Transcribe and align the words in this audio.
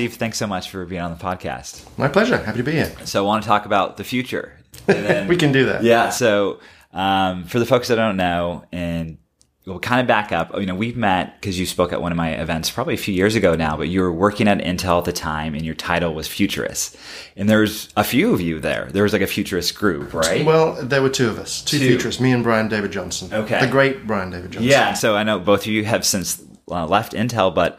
Steve, 0.00 0.14
thanks 0.14 0.38
so 0.38 0.46
much 0.46 0.70
for 0.70 0.86
being 0.86 1.02
on 1.02 1.10
the 1.10 1.22
podcast. 1.22 1.86
My 1.98 2.08
pleasure. 2.08 2.38
Happy 2.38 2.56
to 2.56 2.64
be 2.64 2.72
here. 2.72 2.90
So 3.04 3.22
I 3.22 3.26
want 3.26 3.42
to 3.42 3.46
talk 3.46 3.66
about 3.66 3.98
the 3.98 4.04
future. 4.04 4.56
Then, 4.86 5.28
we 5.28 5.36
can 5.36 5.52
do 5.52 5.66
that. 5.66 5.82
Yeah. 5.82 6.08
So 6.08 6.60
um, 6.94 7.44
for 7.44 7.58
the 7.58 7.66
folks 7.66 7.88
that 7.88 7.96
don't 7.96 8.16
know, 8.16 8.64
and 8.72 9.18
we'll 9.66 9.78
kind 9.78 10.00
of 10.00 10.06
back 10.06 10.32
up. 10.32 10.58
You 10.58 10.64
know, 10.64 10.74
we've 10.74 10.96
met 10.96 11.38
because 11.38 11.60
you 11.60 11.66
spoke 11.66 11.92
at 11.92 12.00
one 12.00 12.12
of 12.12 12.16
my 12.16 12.30
events 12.30 12.70
probably 12.70 12.94
a 12.94 12.96
few 12.96 13.12
years 13.12 13.34
ago 13.34 13.56
now, 13.56 13.76
but 13.76 13.88
you 13.88 14.00
were 14.00 14.10
working 14.10 14.48
at 14.48 14.56
Intel 14.60 14.96
at 14.96 15.04
the 15.04 15.12
time 15.12 15.54
and 15.54 15.66
your 15.66 15.74
title 15.74 16.14
was 16.14 16.26
futurist. 16.26 16.96
And 17.36 17.46
there's 17.46 17.90
a 17.94 18.02
few 18.02 18.32
of 18.32 18.40
you 18.40 18.58
there. 18.58 18.88
There 18.90 19.02
was 19.02 19.12
like 19.12 19.20
a 19.20 19.26
futurist 19.26 19.74
group, 19.74 20.14
right? 20.14 20.46
Well, 20.46 20.82
there 20.82 21.02
were 21.02 21.10
two 21.10 21.28
of 21.28 21.38
us, 21.38 21.60
two, 21.60 21.78
two. 21.78 21.88
futurists, 21.88 22.22
me 22.22 22.32
and 22.32 22.42
Brian 22.42 22.68
David 22.68 22.90
Johnson. 22.90 23.34
Okay. 23.34 23.60
The 23.60 23.70
great 23.70 24.06
Brian 24.06 24.30
David 24.30 24.52
Johnson. 24.52 24.70
Yeah. 24.70 24.94
So 24.94 25.14
I 25.14 25.24
know 25.24 25.38
both 25.38 25.60
of 25.60 25.66
you 25.66 25.84
have 25.84 26.06
since 26.06 26.42
uh, 26.70 26.86
left 26.86 27.12
Intel, 27.12 27.54
but 27.54 27.78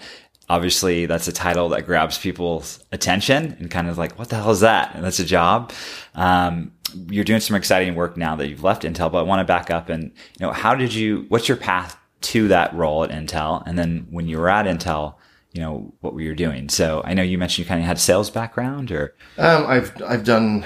obviously 0.52 1.06
that's 1.06 1.30
a 1.30 1.32
title 1.32 1.70
that 1.70 1.86
grabs 1.86 2.18
people's 2.18 2.84
attention 2.92 3.56
and 3.58 3.72
kind 3.72 3.88
of 3.88 3.98
like, 3.98 4.20
what 4.20 4.28
the 4.28 4.36
hell 4.36 4.52
is 4.52 4.60
that? 4.60 4.94
And 4.94 5.02
that's 5.02 5.20
a 5.20 5.24
job. 5.24 5.72
Um, 6.14 6.74
you're 7.08 7.24
doing 7.24 7.40
some 7.40 7.56
exciting 7.56 7.96
work 7.96 8.18
now 8.18 8.36
that 8.36 8.50
you've 8.50 8.62
left 8.62 8.84
Intel, 8.84 9.10
but 9.10 9.20
I 9.20 9.22
want 9.22 9.40
to 9.40 9.46
back 9.46 9.72
up 9.72 9.88
and, 9.88 10.04
you 10.04 10.46
know, 10.46 10.52
how 10.52 10.76
did 10.76 10.94
you, 10.94 11.26
what's 11.30 11.48
your 11.48 11.56
path 11.56 11.98
to 12.32 12.50
that 12.50 12.74
role 12.74 13.06
at 13.06 13.12
Intel? 13.12 13.64
And 13.66 13.80
then 13.80 14.08
when 14.12 14.28
you 14.28 14.40
were 14.40 14.50
at 14.50 14.66
Intel, 14.66 15.16
you 15.54 15.62
know, 15.62 15.94
what 16.02 16.14
were 16.14 16.20
you 16.20 16.36
doing? 16.36 16.68
So 16.68 17.02
I 17.06 17.14
know 17.14 17.24
you 17.24 17.38
mentioned 17.38 17.66
you 17.66 17.70
kind 17.70 17.80
of 17.80 17.88
had 17.88 17.96
a 17.96 18.02
sales 18.02 18.30
background 18.30 18.92
or. 18.92 19.16
Um, 19.38 19.66
I've, 19.68 20.02
I've 20.02 20.26
done 20.26 20.66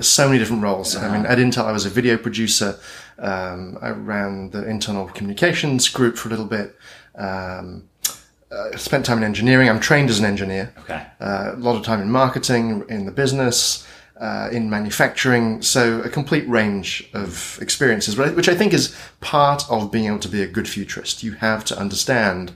so 0.00 0.26
many 0.26 0.38
different 0.38 0.62
roles. 0.62 0.96
Uh-huh. 0.96 1.06
I 1.06 1.14
mean, 1.14 1.26
at 1.26 1.36
Intel, 1.36 1.64
I 1.64 1.72
was 1.72 1.84
a 1.84 1.90
video 1.90 2.16
producer. 2.16 2.78
Um, 3.18 3.76
I 3.82 3.90
ran 3.90 4.50
the 4.50 4.66
internal 4.66 5.06
communications 5.08 5.86
group 5.90 6.16
for 6.16 6.28
a 6.28 6.30
little 6.30 6.46
bit. 6.46 6.78
Um, 7.14 7.87
uh, 8.50 8.76
spent 8.76 9.04
time 9.04 9.18
in 9.18 9.24
engineering. 9.24 9.68
I'm 9.68 9.80
trained 9.80 10.10
as 10.10 10.18
an 10.18 10.24
engineer. 10.24 10.72
Okay. 10.80 11.06
Uh, 11.20 11.52
a 11.54 11.56
lot 11.56 11.76
of 11.76 11.84
time 11.84 12.00
in 12.00 12.10
marketing, 12.10 12.84
in 12.88 13.04
the 13.04 13.12
business, 13.12 13.86
uh, 14.18 14.48
in 14.50 14.68
manufacturing. 14.70 15.62
So 15.62 16.00
a 16.00 16.08
complete 16.08 16.48
range 16.48 17.08
of 17.14 17.58
experiences, 17.60 18.16
which 18.16 18.48
I 18.48 18.54
think 18.54 18.72
is 18.72 18.96
part 19.20 19.68
of 19.70 19.92
being 19.92 20.06
able 20.06 20.18
to 20.20 20.28
be 20.28 20.42
a 20.42 20.46
good 20.46 20.68
futurist. 20.68 21.22
You 21.22 21.32
have 21.32 21.64
to 21.66 21.78
understand 21.78 22.52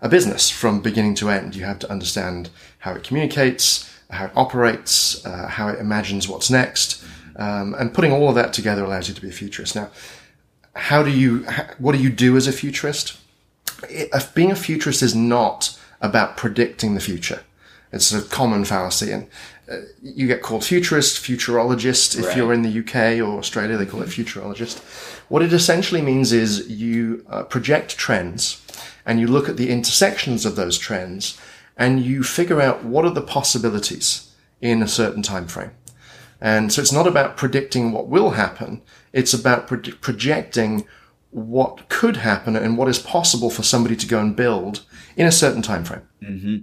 a 0.00 0.08
business 0.08 0.50
from 0.50 0.80
beginning 0.80 1.14
to 1.16 1.30
end. 1.30 1.54
You 1.54 1.64
have 1.64 1.78
to 1.80 1.90
understand 1.90 2.50
how 2.78 2.92
it 2.92 3.04
communicates, 3.04 3.88
how 4.10 4.26
it 4.26 4.32
operates, 4.34 5.24
uh, 5.24 5.48
how 5.48 5.68
it 5.68 5.78
imagines 5.78 6.28
what's 6.28 6.50
next. 6.50 7.04
Um, 7.36 7.74
and 7.74 7.94
putting 7.94 8.12
all 8.12 8.28
of 8.28 8.34
that 8.34 8.52
together 8.52 8.84
allows 8.84 9.08
you 9.08 9.14
to 9.14 9.20
be 9.20 9.28
a 9.28 9.32
futurist. 9.32 9.74
Now, 9.74 9.90
how 10.74 11.02
do 11.02 11.10
you, 11.10 11.46
what 11.78 11.92
do 11.92 12.02
you 12.02 12.10
do 12.10 12.36
as 12.36 12.46
a 12.46 12.52
futurist? 12.52 13.18
It, 13.88 14.10
being 14.34 14.50
a 14.50 14.56
futurist 14.56 15.02
is 15.02 15.14
not 15.14 15.78
about 16.00 16.36
predicting 16.36 16.94
the 16.94 17.00
future. 17.00 17.42
It's 17.92 18.12
a 18.12 18.22
common 18.22 18.64
fallacy, 18.64 19.12
and 19.12 19.28
uh, 19.70 19.76
you 20.02 20.26
get 20.26 20.42
called 20.42 20.64
futurist, 20.64 21.22
futurologist. 21.22 22.18
If 22.18 22.26
right. 22.26 22.36
you're 22.36 22.52
in 22.52 22.62
the 22.62 22.80
UK 22.80 23.18
or 23.26 23.38
Australia, 23.38 23.76
they 23.76 23.86
call 23.86 24.02
it 24.02 24.08
futurologist. 24.08 24.80
What 25.28 25.42
it 25.42 25.52
essentially 25.52 26.02
means 26.02 26.32
is 26.32 26.68
you 26.68 27.24
uh, 27.28 27.44
project 27.44 27.96
trends, 27.96 28.62
and 29.04 29.20
you 29.20 29.26
look 29.26 29.48
at 29.48 29.58
the 29.58 29.70
intersections 29.70 30.46
of 30.46 30.56
those 30.56 30.78
trends, 30.78 31.38
and 31.76 32.00
you 32.00 32.22
figure 32.22 32.60
out 32.60 32.82
what 32.82 33.04
are 33.04 33.10
the 33.10 33.22
possibilities 33.22 34.34
in 34.60 34.82
a 34.82 34.88
certain 34.88 35.22
time 35.22 35.46
frame. 35.46 35.72
And 36.40 36.72
so 36.72 36.80
it's 36.80 36.92
not 36.92 37.06
about 37.06 37.36
predicting 37.36 37.92
what 37.92 38.08
will 38.08 38.30
happen; 38.30 38.80
it's 39.12 39.34
about 39.34 39.68
pro- 39.68 39.80
projecting 40.00 40.86
what 41.32 41.88
could 41.88 42.18
happen 42.18 42.54
and 42.54 42.76
what 42.76 42.88
is 42.88 42.98
possible 42.98 43.50
for 43.50 43.62
somebody 43.62 43.96
to 43.96 44.06
go 44.06 44.20
and 44.20 44.36
build 44.36 44.84
in 45.16 45.26
a 45.26 45.32
certain 45.32 45.62
time 45.62 45.84
frame. 45.84 46.02
Mm-hmm. 46.22 46.56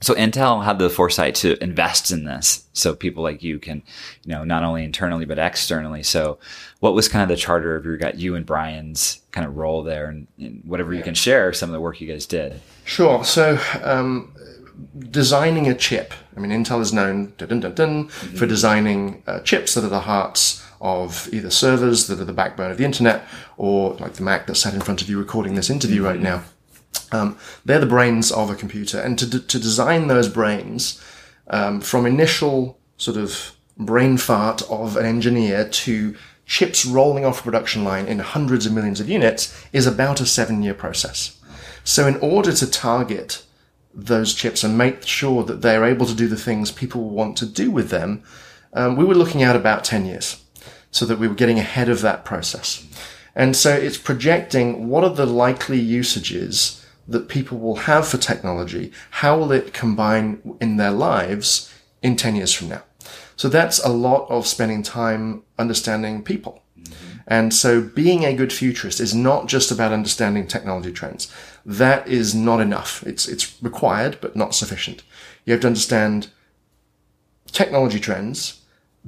So 0.00 0.14
Intel 0.14 0.64
had 0.64 0.78
the 0.78 0.90
foresight 0.90 1.34
to 1.36 1.62
invest 1.62 2.10
in 2.10 2.24
this, 2.24 2.66
so 2.72 2.94
people 2.94 3.22
like 3.22 3.42
you 3.42 3.58
can, 3.58 3.82
you 4.24 4.32
know, 4.32 4.44
not 4.44 4.62
only 4.62 4.84
internally 4.84 5.24
but 5.24 5.38
externally. 5.38 6.02
So, 6.02 6.38
what 6.80 6.94
was 6.94 7.08
kind 7.08 7.22
of 7.22 7.28
the 7.28 7.40
charter 7.40 7.76
of 7.76 7.84
your 7.84 7.96
got 7.96 8.16
you 8.16 8.36
and 8.36 8.44
Brian's 8.44 9.22
kind 9.32 9.46
of 9.46 9.56
role 9.56 9.82
there, 9.82 10.06
and, 10.08 10.28
and 10.38 10.62
whatever 10.64 10.92
you 10.92 11.02
can 11.02 11.14
share 11.14 11.52
some 11.54 11.70
of 11.70 11.72
the 11.72 11.80
work 11.80 12.00
you 12.00 12.08
guys 12.08 12.26
did. 12.26 12.60
Sure. 12.84 13.24
So, 13.24 13.58
um, 13.82 14.34
designing 15.10 15.66
a 15.66 15.74
chip. 15.74 16.12
I 16.36 16.40
mean, 16.40 16.50
Intel 16.50 16.82
is 16.82 16.92
known 16.92 17.32
dun, 17.38 17.60
dun, 17.60 17.74
dun, 17.74 18.08
mm-hmm. 18.08 18.36
for 18.36 18.46
designing 18.46 19.22
uh, 19.26 19.40
chips 19.40 19.74
that 19.74 19.84
are 19.84 19.88
the 19.88 20.00
hearts 20.00 20.65
of 20.80 21.28
either 21.32 21.50
servers 21.50 22.06
that 22.06 22.20
are 22.20 22.24
the 22.24 22.32
backbone 22.32 22.70
of 22.70 22.78
the 22.78 22.84
internet 22.84 23.26
or 23.56 23.94
like 23.94 24.14
the 24.14 24.22
Mac 24.22 24.46
that's 24.46 24.60
sat 24.60 24.74
in 24.74 24.80
front 24.80 25.02
of 25.02 25.08
you 25.08 25.18
recording 25.18 25.54
this 25.54 25.70
interview 25.70 26.02
right 26.02 26.20
now. 26.20 26.42
Um, 27.12 27.38
they're 27.64 27.78
the 27.78 27.86
brains 27.86 28.32
of 28.32 28.50
a 28.50 28.54
computer. 28.54 29.00
And 29.00 29.18
to, 29.18 29.40
to 29.40 29.58
design 29.58 30.08
those 30.08 30.28
brains 30.28 31.02
um, 31.48 31.80
from 31.80 32.06
initial 32.06 32.78
sort 32.96 33.16
of 33.16 33.52
brain 33.76 34.16
fart 34.16 34.62
of 34.70 34.96
an 34.96 35.04
engineer 35.04 35.68
to 35.68 36.16
chips 36.46 36.86
rolling 36.86 37.24
off 37.24 37.40
a 37.40 37.42
production 37.42 37.84
line 37.84 38.06
in 38.06 38.20
hundreds 38.20 38.66
of 38.66 38.72
millions 38.72 39.00
of 39.00 39.08
units 39.08 39.64
is 39.72 39.86
about 39.86 40.20
a 40.20 40.26
seven 40.26 40.62
year 40.62 40.74
process. 40.74 41.38
So 41.84 42.06
in 42.06 42.16
order 42.16 42.52
to 42.52 42.70
target 42.70 43.42
those 43.94 44.34
chips 44.34 44.62
and 44.62 44.76
make 44.76 45.06
sure 45.06 45.42
that 45.44 45.62
they're 45.62 45.84
able 45.84 46.06
to 46.06 46.14
do 46.14 46.28
the 46.28 46.36
things 46.36 46.70
people 46.70 47.08
want 47.08 47.36
to 47.38 47.46
do 47.46 47.70
with 47.70 47.90
them, 47.90 48.22
um, 48.72 48.96
we 48.96 49.04
were 49.04 49.14
looking 49.14 49.42
at 49.42 49.56
about 49.56 49.84
10 49.84 50.06
years 50.06 50.42
so 50.96 51.04
that 51.04 51.18
we 51.18 51.28
were 51.28 51.34
getting 51.34 51.58
ahead 51.58 51.90
of 51.90 52.00
that 52.00 52.24
process. 52.24 52.86
And 53.34 53.54
so 53.54 53.70
it's 53.70 53.98
projecting 53.98 54.88
what 54.88 55.04
are 55.04 55.14
the 55.14 55.26
likely 55.26 55.78
usages 55.78 56.82
that 57.06 57.28
people 57.28 57.58
will 57.58 57.76
have 57.76 58.08
for 58.08 58.16
technology? 58.16 58.90
How 59.10 59.36
will 59.36 59.52
it 59.52 59.74
combine 59.74 60.56
in 60.58 60.78
their 60.78 60.90
lives 60.90 61.70
in 62.00 62.16
10 62.16 62.36
years 62.36 62.54
from 62.54 62.70
now? 62.70 62.82
So 63.36 63.50
that's 63.50 63.78
a 63.84 63.90
lot 63.90 64.26
of 64.30 64.46
spending 64.46 64.82
time 64.82 65.42
understanding 65.58 66.22
people. 66.22 66.62
Mm-hmm. 66.80 67.18
And 67.26 67.52
so 67.52 67.82
being 67.82 68.24
a 68.24 68.34
good 68.34 68.50
futurist 68.50 68.98
is 68.98 69.14
not 69.14 69.48
just 69.48 69.70
about 69.70 69.92
understanding 69.92 70.46
technology 70.46 70.92
trends. 70.92 71.30
That 71.66 72.08
is 72.08 72.34
not 72.34 72.60
enough. 72.60 73.02
It's, 73.06 73.28
it's 73.28 73.62
required, 73.62 74.16
but 74.22 74.34
not 74.34 74.54
sufficient. 74.54 75.02
You 75.44 75.52
have 75.52 75.60
to 75.60 75.66
understand 75.66 76.28
technology 77.52 78.00
trends, 78.00 78.62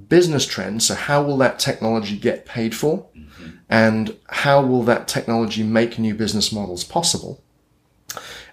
business 0.06 0.46
trends. 0.46 0.86
So 0.86 0.94
how 0.94 1.22
will 1.22 1.36
that 1.38 1.58
technology 1.58 2.16
get 2.16 2.46
paid 2.46 2.74
for? 2.74 3.06
Mm-hmm. 3.16 3.48
And 3.68 4.16
how 4.28 4.62
will 4.64 4.82
that 4.84 5.08
technology 5.08 5.62
make 5.62 5.98
new 5.98 6.14
business 6.14 6.52
models 6.52 6.84
possible? 6.84 7.42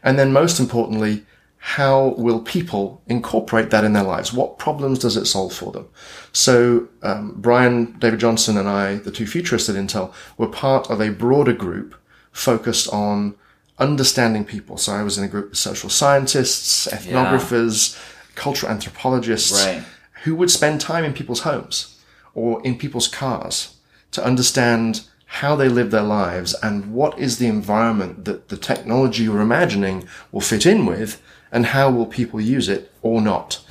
And 0.04 0.20
then 0.20 0.34
most 0.34 0.60
importantly, 0.60 1.26
how 1.58 2.14
will 2.18 2.42
people 2.42 3.02
incorporate 3.08 3.72
that 3.72 3.84
in 3.84 3.94
their 3.94 4.04
lives? 4.04 4.32
What 4.32 4.60
problems 4.60 5.00
does 5.00 5.18
it 5.18 5.26
solve 5.26 5.52
for 5.52 5.72
them? 5.72 5.88
So, 6.32 6.88
um, 7.02 7.34
Brian, 7.38 7.98
David 7.98 8.20
Johnson 8.20 8.58
and 8.58 8.68
I, 8.68 8.98
the 8.98 9.10
two 9.10 9.26
futurists 9.26 9.68
at 9.70 9.76
Intel, 9.76 10.14
were 10.38 10.48
part 10.48 10.92
of 10.92 11.02
a 11.02 11.10
broader 11.10 11.54
group 11.54 11.96
focused 12.32 12.88
on 12.94 13.36
understanding 13.80 14.46
people. 14.46 14.78
So 14.78 14.94
I 14.94 15.02
was 15.02 15.18
in 15.18 15.24
a 15.24 15.28
group 15.28 15.54
of 15.54 15.58
social 15.58 15.90
scientists, 15.90 16.88
ethnographers, 16.88 17.96
yeah. 17.96 18.02
cultural 18.36 18.72
anthropologists, 18.72 19.66
right 19.66 19.84
who 20.26 20.36
would 20.36 20.52
spend 20.52 20.82
time 20.82 21.06
in 21.06 21.14
people's 21.14 21.42
homes 21.42 22.00
or 22.34 22.62
in 22.66 22.78
people's 22.78 23.08
cars 23.08 23.78
to 24.12 24.24
understand 24.24 25.08
how 25.26 25.56
they 25.56 25.70
live 25.70 25.92
their 25.92 26.02
lives 26.02 26.56
and 26.64 26.94
what 26.94 27.18
is 27.20 27.38
the 27.38 27.48
environment 27.48 28.26
that 28.26 28.50
the 28.50 28.58
technology 28.58 29.24
you're 29.24 29.40
imagining 29.40 30.08
will 30.32 30.42
fit 30.42 30.66
in 30.66 30.86
with 30.86 31.22
and 31.52 31.68
how 31.68 31.92
will 31.92 32.08
people 32.08 32.42
use 32.42 32.68
it 32.68 32.92
or 33.02 33.22
not. 33.22 33.64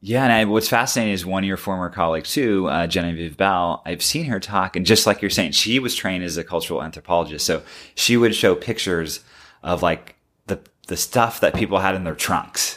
Yeah, 0.00 0.24
and 0.24 0.32
I, 0.32 0.44
what's 0.44 0.68
fascinating 0.68 1.14
is 1.14 1.24
one 1.24 1.44
of 1.44 1.48
your 1.48 1.56
former 1.56 1.88
colleagues 1.88 2.32
too, 2.32 2.68
uh, 2.68 2.86
Genevieve 2.86 3.36
Bell. 3.36 3.80
I've 3.86 4.02
seen 4.02 4.26
her 4.26 4.40
talk, 4.40 4.74
and 4.74 4.84
just 4.84 5.06
like 5.06 5.22
you're 5.22 5.30
saying, 5.30 5.52
she 5.52 5.78
was 5.78 5.94
trained 5.94 6.24
as 6.24 6.36
a 6.36 6.42
cultural 6.42 6.82
anthropologist, 6.82 7.46
so 7.46 7.62
she 7.94 8.16
would 8.16 8.34
show 8.34 8.56
pictures 8.56 9.20
of 9.62 9.80
like 9.80 10.16
the 10.48 10.58
the 10.88 10.96
stuff 10.96 11.38
that 11.40 11.54
people 11.54 11.78
had 11.78 11.94
in 11.94 12.02
their 12.02 12.16
trunks, 12.16 12.67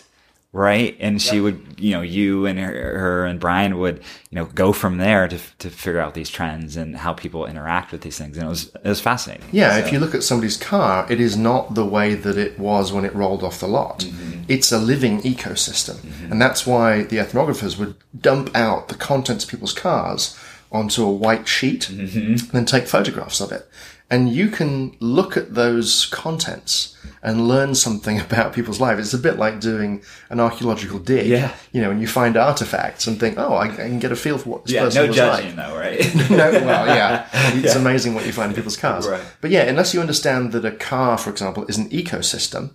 right? 0.54 0.98
And 1.00 1.22
she 1.22 1.40
would, 1.40 1.80
you 1.80 1.92
know, 1.92 2.02
you 2.02 2.46
and 2.46 2.60
her, 2.60 3.00
her, 3.00 3.26
and 3.26 3.40
Brian 3.40 3.80
would, 3.80 4.00
you 4.30 4.36
know, 4.36 4.46
go 4.46 4.74
from 4.74 4.98
there 4.98 5.28
to 5.28 5.40
to 5.60 5.70
figure 5.70 6.00
out 6.00 6.14
these 6.14 6.30
trends 6.30 6.76
and 6.76 6.98
how 6.98 7.14
people 7.14 7.46
interact 7.46 7.92
with 7.92 8.02
these 8.02 8.18
things, 8.18 8.38
and 8.38 8.46
it 8.46 8.50
was 8.50 8.68
it 8.68 8.88
was 8.88 9.00
fascinating. 9.00 9.48
Yeah, 9.52 9.74
so. 9.74 9.86
if 9.86 9.94
you 9.94 10.00
look 10.00 10.14
at 10.14 10.24
somebody's 10.24 10.58
car, 10.58 11.08
it 11.10 11.22
is 11.22 11.38
not 11.38 11.76
the 11.76 11.86
way 11.86 12.16
that 12.16 12.38
it 12.38 12.60
was 12.60 12.92
when 12.92 13.06
it 13.06 13.16
rolled 13.16 13.44
off 13.44 13.60
the 13.60 13.68
lot. 13.68 14.00
Mm-hmm. 14.00 14.44
It's 14.50 14.72
a 14.72 14.78
living 14.78 15.22
ecosystem, 15.22 15.96
mm-hmm. 15.96 16.32
and 16.32 16.42
that's 16.42 16.68
why 16.68 17.04
the 17.04 17.18
ethnographers 17.18 17.78
would 17.78 17.96
dump 18.20 18.54
out 18.56 18.90
the 18.90 18.96
contents 18.96 19.46
of 19.46 19.50
people's 19.50 19.74
cars 19.74 20.38
onto 20.72 21.04
a 21.04 21.12
white 21.12 21.48
sheet 21.48 21.90
mm-hmm. 21.92 22.18
and 22.18 22.40
then 22.40 22.66
take 22.66 22.88
photographs 22.88 23.42
of 23.42 23.52
it. 23.52 23.68
And 24.12 24.30
you 24.30 24.50
can 24.50 24.96
look 25.00 25.38
at 25.38 25.56
those 25.56 26.06
contents 26.08 26.98
and 27.24 27.48
learn 27.48 27.76
something 27.76 28.20
about 28.28 28.54
people's 28.54 28.80
lives. 28.80 29.00
It's 29.00 29.14
a 29.14 29.18
bit 29.18 29.38
like 29.38 29.60
doing 29.60 30.04
an 30.30 30.40
archaeological 30.40 31.00
dig. 31.00 31.28
Yeah. 31.28 31.56
You 31.72 31.82
know, 31.82 31.92
and 31.92 32.02
you 32.02 32.08
find 32.08 32.36
artifacts 32.36 33.08
and 33.08 33.20
think, 33.20 33.40
oh, 33.40 33.54
I, 33.54 33.66
I 33.66 33.76
can 33.76 34.00
get 34.00 34.12
a 34.12 34.16
feel 34.16 34.38
for 34.38 34.50
what 34.50 34.66
this 34.66 34.74
yeah, 34.74 34.84
person 34.84 35.04
no 35.04 35.08
was 35.08 35.16
judging 35.16 35.56
like. 35.56 35.68
though, 35.68 35.78
right? 35.78 36.16
no, 36.30 36.66
well, 36.66 36.86
yeah. 36.88 37.28
It's 37.64 37.74
yeah. 37.74 37.82
amazing 37.82 38.14
what 38.14 38.26
you 38.26 38.34
find 38.34 38.52
in 38.52 38.56
people's 38.56 38.78
cars. 38.78 39.08
Right. 39.08 39.24
But 39.40 39.52
yeah, 39.52 39.64
unless 39.64 39.94
you 39.94 40.02
understand 40.02 40.52
that 40.52 40.66
a 40.66 40.72
car, 40.72 41.18
for 41.18 41.30
example, 41.30 41.66
is 41.66 41.78
an 41.78 41.90
ecosystem 41.90 42.72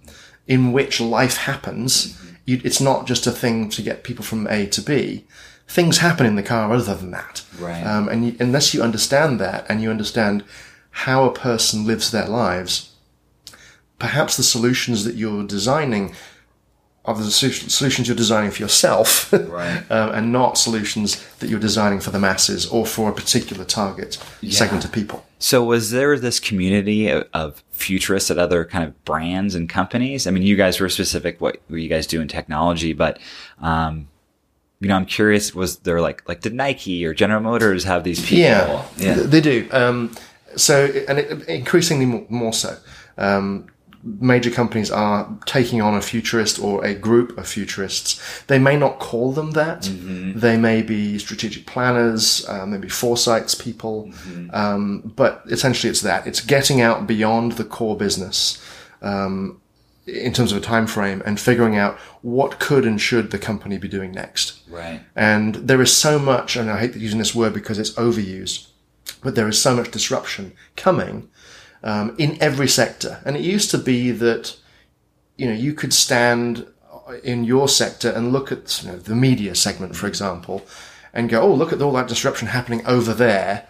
in 0.47 0.73
which 0.73 1.01
life 1.01 1.39
happens, 1.39 2.13
mm-hmm. 2.13 2.35
you, 2.45 2.61
it's 2.65 2.81
not 2.81 3.07
just 3.07 3.27
a 3.27 3.33
thing 3.33 3.69
to 3.71 3.83
get 3.83 4.05
people 4.05 4.25
from 4.25 4.47
A 4.47 4.67
to 4.67 4.81
B. 4.81 5.27
Things 5.69 5.99
happen 5.99 6.27
in 6.27 6.37
the 6.37 6.45
car 6.45 6.73
other 6.73 6.95
than 6.95 7.11
that. 7.11 7.45
Right. 7.59 7.83
Um, 7.83 8.09
and 8.09 8.27
you, 8.27 8.37
unless 8.39 8.73
you 8.73 8.83
understand 8.83 9.41
that 9.41 9.67
and 9.69 9.83
you 9.83 9.91
understand 9.91 10.45
how 11.05 11.25
a 11.25 11.33
person 11.33 11.87
lives 11.87 12.11
their 12.11 12.27
lives, 12.27 12.93
perhaps 13.99 14.37
the 14.37 14.43
solutions 14.43 15.05
that 15.05 15.15
you're 15.15 15.45
designing 15.47 16.15
are 17.05 17.15
the 17.15 17.31
solutions 17.31 18.09
you're 18.09 18.17
designing 18.17 18.51
for 18.51 18.63
yourself, 18.63 19.33
Right. 19.33 19.85
um, 19.93 20.11
and 20.11 20.33
not 20.33 20.59
solutions 20.59 21.25
that 21.39 21.49
you're 21.49 21.61
designing 21.61 22.01
for 22.01 22.11
the 22.11 22.19
masses 22.19 22.67
or 22.67 22.85
for 22.85 23.11
a 23.11 23.13
particular 23.13 23.65
target 23.65 24.19
segment 24.51 24.85
of 24.85 24.91
people. 24.91 25.25
So 25.39 25.63
was 25.63 25.93
there 25.93 26.19
this 26.19 26.41
community 26.41 27.09
of, 27.09 27.29
of 27.33 27.63
futurists 27.71 28.29
at 28.33 28.39
other 28.39 28.65
kind 28.65 28.83
of 28.83 29.05
brands 29.05 29.55
and 29.55 29.69
companies? 29.69 30.27
I 30.27 30.33
mean, 30.33 30.43
you 30.43 30.57
guys 30.57 30.81
were 30.81 30.89
specific 30.89 31.41
what 31.41 31.61
you 31.69 31.89
guys 31.89 32.09
do 32.09 32.21
in 32.21 32.27
technology, 32.27 32.93
but 32.93 33.21
um, 33.61 34.09
you 34.81 34.89
know, 34.89 34.97
I'm 34.97 35.07
curious. 35.07 35.55
Was 35.55 35.77
there 35.79 36.01
like 36.01 36.29
like 36.29 36.41
did 36.41 36.55
Nike 36.55 37.05
or 37.07 37.15
General 37.15 37.41
Motors 37.41 37.85
have 37.85 38.03
these 38.03 38.21
people? 38.21 38.39
Yeah, 38.39 38.85
yeah, 38.97 39.15
they 39.15 39.41
do. 39.41 39.69
Um, 39.71 40.11
so, 40.57 40.87
and 41.09 41.19
it, 41.19 41.49
increasingly 41.49 42.07
more, 42.07 42.27
more 42.29 42.53
so. 42.53 42.77
Um, 43.19 43.69
major 44.03 44.51
companies 44.51 44.91
are 44.91 45.29
taking 45.47 45.83
on 45.83 45.95
a 45.95 46.01
futurist 46.01 46.61
or 46.61 46.85
a 46.85 46.95
group 46.95 47.37
of 47.39 47.49
futurists. 47.49 48.43
They 48.47 48.59
may 48.59 48.77
not 48.77 48.99
call 49.01 49.33
them 49.33 49.53
that. 49.53 49.83
They 50.39 50.57
may 50.57 50.83
be 50.83 51.19
strategic 51.19 51.67
planners, 51.67 52.47
uh, 52.49 52.67
maybe 52.67 52.89
foresights 52.89 53.55
people. 53.55 54.13
Um, 54.51 55.13
but 55.17 55.43
essentially 55.47 55.91
it's 55.91 56.03
that. 56.03 56.27
It's 56.27 56.41
getting 56.41 56.81
out 56.81 57.07
beyond 57.07 57.53
the 57.53 57.65
core 57.65 57.97
business. 57.97 58.63
Um, 59.03 59.61
in 60.07 60.33
terms 60.33 60.53
of 60.53 60.59
a 60.59 60.61
time 60.61 60.87
frame 60.87 61.21
and 61.27 61.41
figuring 61.41 61.77
out 61.77 61.99
what 62.23 62.61
could 62.61 62.85
and 62.87 63.01
should 63.01 63.33
the 63.33 63.39
company 63.39 63.77
be 63.77 63.89
doing 63.89 64.13
next. 64.13 64.61
right. 64.69 65.01
And 65.17 65.57
there 65.57 65.83
is 65.83 65.93
so 65.93 66.19
much, 66.19 66.55
and 66.55 66.71
I 66.71 66.79
hate 66.79 66.95
using 66.95 67.19
this 67.19 67.35
word 67.35 67.53
because 67.53 67.77
it's 67.79 67.91
overused, 67.93 68.69
but 69.23 69.35
there 69.35 69.49
is 69.49 69.61
so 69.61 69.75
much 69.75 69.91
disruption 69.91 70.53
coming 70.77 71.29
um, 71.83 72.15
in 72.19 72.37
every 72.41 72.69
sector. 72.69 73.21
And 73.25 73.37
it 73.37 73.43
used 73.43 73.71
to 73.71 73.79
be 73.79 74.11
that, 74.13 74.57
you 75.37 75.47
know, 75.47 75.55
you 75.55 75.73
could 75.73 75.93
stand 75.93 76.67
in 77.23 77.45
your 77.45 77.69
sector 77.69 78.11
and 78.11 78.33
look 78.33 78.51
at 78.51 78.83
you 78.83 78.91
know, 78.91 78.99
the 78.99 79.15
media 79.15 79.55
segment, 79.55 79.95
for 79.97 80.07
example, 80.07 80.67
and 81.13 81.29
go, 81.29 81.41
oh, 81.41 81.55
look 81.55 81.73
at 81.73 81.81
all 81.81 81.93
that 81.93 82.09
disruption 82.09 82.49
happening 82.49 82.85
over 82.87 83.15
there. 83.15 83.67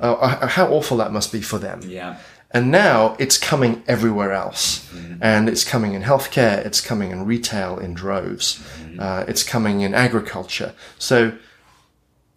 Uh, 0.00 0.46
how 0.46 0.66
awful 0.68 0.96
that 0.96 1.12
must 1.12 1.30
be 1.30 1.42
for 1.42 1.58
them. 1.58 1.80
Yeah. 1.84 2.18
And 2.52 2.70
now 2.70 3.16
it's 3.18 3.38
coming 3.38 3.82
everywhere 3.86 4.32
else. 4.32 4.90
And 5.20 5.48
it's 5.48 5.62
coming 5.62 5.94
in 5.94 6.02
healthcare, 6.02 6.64
it's 6.64 6.80
coming 6.80 7.10
in 7.10 7.24
retail 7.24 7.78
in 7.78 7.94
droves, 7.94 8.60
uh, 8.98 9.24
it's 9.28 9.42
coming 9.42 9.82
in 9.82 9.94
agriculture. 9.94 10.74
So 10.98 11.32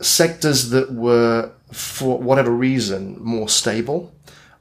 sectors 0.01 0.69
that 0.69 0.91
were, 0.91 1.51
for 1.73 2.19
whatever 2.19 2.51
reason, 2.51 3.17
more 3.23 3.49
stable 3.49 4.13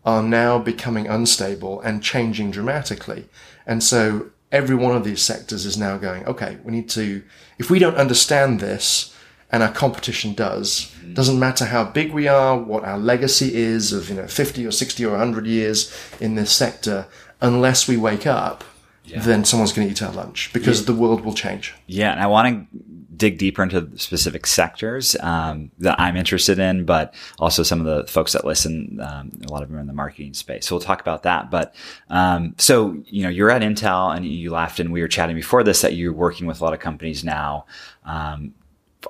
are 0.05 0.23
now 0.23 0.59
becoming 0.59 1.07
unstable 1.07 1.81
and 1.83 2.03
changing 2.03 2.51
dramatically. 2.51 3.29
And 3.67 3.83
so 3.83 4.31
every 4.51 4.75
one 4.75 4.97
of 4.97 5.05
these 5.05 5.23
sectors 5.23 5.65
is 5.65 5.77
now 5.77 5.97
going, 5.97 6.25
okay, 6.27 6.59
we 6.65 6.73
need 6.73 6.89
to, 6.91 7.23
if 7.59 7.71
we 7.71 7.79
don't 7.79 7.97
understand 7.97 8.61
this, 8.61 9.15
and 9.53 9.63
our 9.63 9.71
competition 9.71 10.33
does. 10.33 10.91
Mm-hmm. 10.97 11.13
Doesn't 11.13 11.39
matter 11.39 11.67
how 11.67 11.85
big 11.85 12.13
we 12.13 12.27
are, 12.27 12.57
what 12.57 12.85
our 12.85 12.99
legacy 12.99 13.55
is 13.55 13.93
of, 13.93 14.09
you 14.09 14.17
know, 14.17 14.27
50 14.27 14.67
or 14.67 14.71
60 14.71 15.05
or 15.05 15.11
100 15.11 15.47
years 15.47 15.95
in 16.21 16.37
this 16.37 16.51
sector, 16.51 17.07
unless 17.43 17.87
we 17.87 17.99
wake 17.99 18.27
up, 18.27 18.65
then 19.15 19.45
someone's 19.45 19.73
going 19.73 19.87
to 19.87 19.93
eat 19.93 20.03
our 20.03 20.13
lunch 20.13 20.51
because 20.55 20.87
the 20.87 20.95
world 20.95 21.23
will 21.23 21.35
change. 21.35 21.75
Yeah, 21.87 22.13
and 22.13 22.21
I 22.21 22.27
want 22.29 22.71
to 22.71 22.79
dig 23.17 23.39
deeper 23.39 23.63
into 23.63 23.89
specific 23.99 24.47
sectors 24.47 25.17
um, 25.21 25.71
that 25.79 25.99
I'm 26.01 26.17
interested 26.17 26.59
in, 26.59 26.85
but 26.85 27.15
also 27.39 27.63
some 27.63 27.81
of 27.81 27.87
the 27.87 28.11
folks 28.11 28.33
that 28.33 28.45
listen. 28.45 29.01
Um, 29.03 29.33
a 29.47 29.53
lot 29.53 29.63
of 29.63 29.69
them 29.69 29.79
are 29.79 29.81
in 29.81 29.87
the 29.87 29.93
marketing 29.93 30.35
space, 30.35 30.67
so 30.67 30.75
we'll 30.75 30.83
talk 30.83 31.01
about 31.01 31.23
that. 31.25 31.51
But 31.51 31.75
um, 32.11 32.55
so 32.59 32.97
you 33.07 33.23
know, 33.23 33.29
you're 33.29 33.51
at 33.51 33.63
Intel, 33.63 34.15
and 34.15 34.25
you 34.27 34.51
laughed, 34.51 34.81
and 34.81 34.93
we 34.93 35.01
were 35.01 35.09
chatting 35.09 35.37
before 35.37 35.63
this 35.63 35.83
that 35.83 35.95
you're 35.95 36.13
working 36.13 36.47
with 36.47 36.61
a 36.61 36.65
lot 36.65 36.75
of 36.75 36.81
companies 36.81 37.25
now 37.25 37.67
um, 38.05 38.55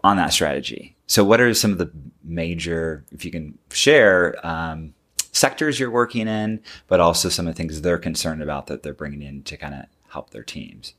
on 0.02 0.16
that 0.16 0.32
strategy. 0.32 0.96
So, 1.06 1.24
what 1.24 1.40
are 1.40 1.52
some 1.54 1.72
of 1.72 1.78
the 1.78 1.90
major, 2.24 3.04
if 3.12 3.24
you 3.24 3.30
can 3.30 3.58
share? 3.70 4.34
Um, 4.44 4.94
sectors 5.32 5.80
you're 5.80 5.90
working 5.90 6.28
in, 6.28 6.60
but 6.86 7.00
also 7.00 7.28
some 7.28 7.46
of 7.46 7.54
the 7.54 7.56
things 7.56 7.80
they're 7.80 7.98
concerned 7.98 8.42
about 8.42 8.66
that 8.66 8.82
they're 8.82 8.94
bringing 8.94 9.22
in 9.22 9.42
to 9.42 9.56
kind 9.56 9.74
of 9.74 9.86
help 10.10 10.30
their 10.30 10.42
teams. 10.42 10.94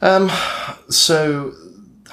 Um, 0.00 0.30
so, 0.90 1.54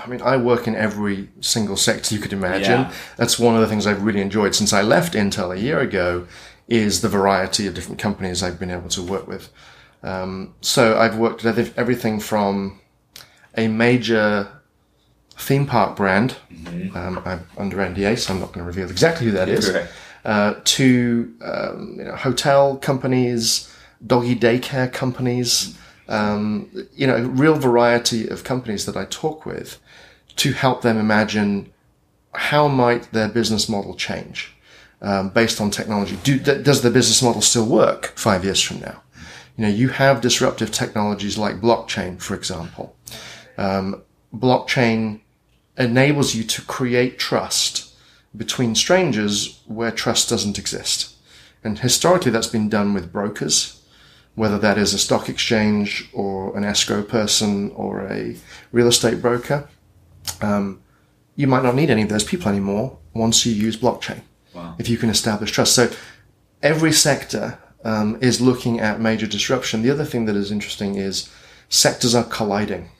I 0.03 0.07
mean, 0.07 0.21
I 0.21 0.37
work 0.37 0.67
in 0.67 0.75
every 0.75 1.29
single 1.41 1.77
sector 1.77 2.15
you 2.15 2.21
could 2.21 2.33
imagine. 2.33 2.81
Yeah. 2.81 2.93
That's 3.17 3.37
one 3.37 3.55
of 3.55 3.61
the 3.61 3.67
things 3.67 3.85
I've 3.85 4.03
really 4.03 4.21
enjoyed 4.21 4.55
since 4.55 4.73
I 4.73 4.81
left 4.81 5.13
Intel 5.13 5.55
a 5.55 5.59
year 5.59 5.79
ago 5.79 6.27
is 6.67 7.01
the 7.01 7.09
variety 7.09 7.67
of 7.67 7.73
different 7.73 7.99
companies 7.99 8.43
I've 8.43 8.59
been 8.59 8.71
able 8.71 8.89
to 8.89 9.01
work 9.01 9.27
with. 9.27 9.49
Um, 10.03 10.53
so 10.61 10.97
I've 10.97 11.17
worked 11.17 11.43
at 11.43 11.57
everything 11.77 12.19
from 12.19 12.79
a 13.57 13.67
major 13.67 14.47
theme 15.31 15.65
park 15.65 15.95
brand. 15.95 16.37
Um, 16.95 17.21
I'm 17.25 17.47
under 17.57 17.77
NDA, 17.77 18.17
so 18.19 18.33
I'm 18.33 18.39
not 18.39 18.53
going 18.53 18.65
to 18.65 18.67
reveal 18.67 18.89
exactly 18.89 19.27
who 19.27 19.33
that 19.33 19.49
is. 19.49 19.75
Uh, 20.25 20.59
to 20.65 21.33
um, 21.41 21.95
you 21.97 22.03
know, 22.03 22.13
hotel 22.13 22.75
companies, 22.75 23.73
doggy 24.05 24.35
daycare 24.35 24.91
companies, 24.91 25.77
um, 26.09 26.69
you 26.95 27.07
know, 27.07 27.19
real 27.19 27.55
variety 27.55 28.27
of 28.27 28.43
companies 28.43 28.85
that 28.85 28.97
I 28.97 29.05
talk 29.05 29.45
with 29.45 29.79
to 30.37 30.51
help 30.51 30.81
them 30.81 30.97
imagine 30.97 31.71
how 32.33 32.67
might 32.67 33.11
their 33.11 33.29
business 33.29 33.69
model 33.69 33.95
change 33.95 34.53
um, 35.01 35.29
based 35.29 35.61
on 35.61 35.71
technology. 35.71 36.17
Do, 36.23 36.39
th- 36.39 36.63
does 36.63 36.81
the 36.81 36.91
business 36.91 37.21
model 37.21 37.41
still 37.41 37.65
work 37.65 38.07
five 38.15 38.43
years 38.43 38.61
from 38.61 38.79
now? 38.79 39.01
You 39.55 39.63
know, 39.63 39.71
you 39.71 39.89
have 39.89 40.21
disruptive 40.21 40.71
technologies 40.71 41.37
like 41.37 41.61
blockchain, 41.61 42.21
for 42.21 42.33
example. 42.35 42.95
Um, 43.57 44.01
blockchain 44.33 45.21
enables 45.77 46.33
you 46.33 46.43
to 46.43 46.61
create 46.63 47.19
trust 47.19 47.93
between 48.35 48.75
strangers 48.75 49.61
where 49.65 49.91
trust 49.91 50.29
doesn't 50.29 50.57
exist. 50.57 51.15
And 51.63 51.79
historically, 51.79 52.31
that's 52.31 52.47
been 52.47 52.69
done 52.69 52.93
with 52.93 53.11
brokers, 53.11 53.78
whether 54.39 54.57
that 54.57 54.77
is 54.77 54.93
a 54.93 54.97
stock 54.97 55.27
exchange 55.27 56.09
or 56.13 56.55
an 56.55 56.63
escrow 56.63 57.03
person 57.03 57.69
or 57.75 58.07
a 58.07 58.37
real 58.71 58.87
estate 58.87 59.21
broker. 59.21 59.67
Um, 60.41 60.81
you 61.35 61.45
might 61.45 61.61
not 61.61 61.75
need 61.75 61.89
any 61.89 62.03
of 62.03 62.07
those 62.07 62.23
people 62.23 62.47
anymore 62.47 62.97
once 63.13 63.45
you 63.45 63.51
use 63.51 63.75
blockchain. 63.75 64.21
Wow. 64.53 64.75
If 64.79 64.87
you 64.87 64.97
can 64.97 65.09
establish 65.09 65.51
trust. 65.51 65.75
So 65.75 65.91
every 66.63 66.93
sector 66.93 67.59
um, 67.83 68.17
is 68.21 68.39
looking 68.39 68.79
at 68.79 69.01
major 69.01 69.27
disruption. 69.27 69.81
The 69.81 69.91
other 69.91 70.05
thing 70.05 70.23
that 70.23 70.37
is 70.37 70.53
interesting 70.53 70.95
is 70.95 71.29
sectors 71.67 72.15
are 72.15 72.23
colliding. 72.23 72.91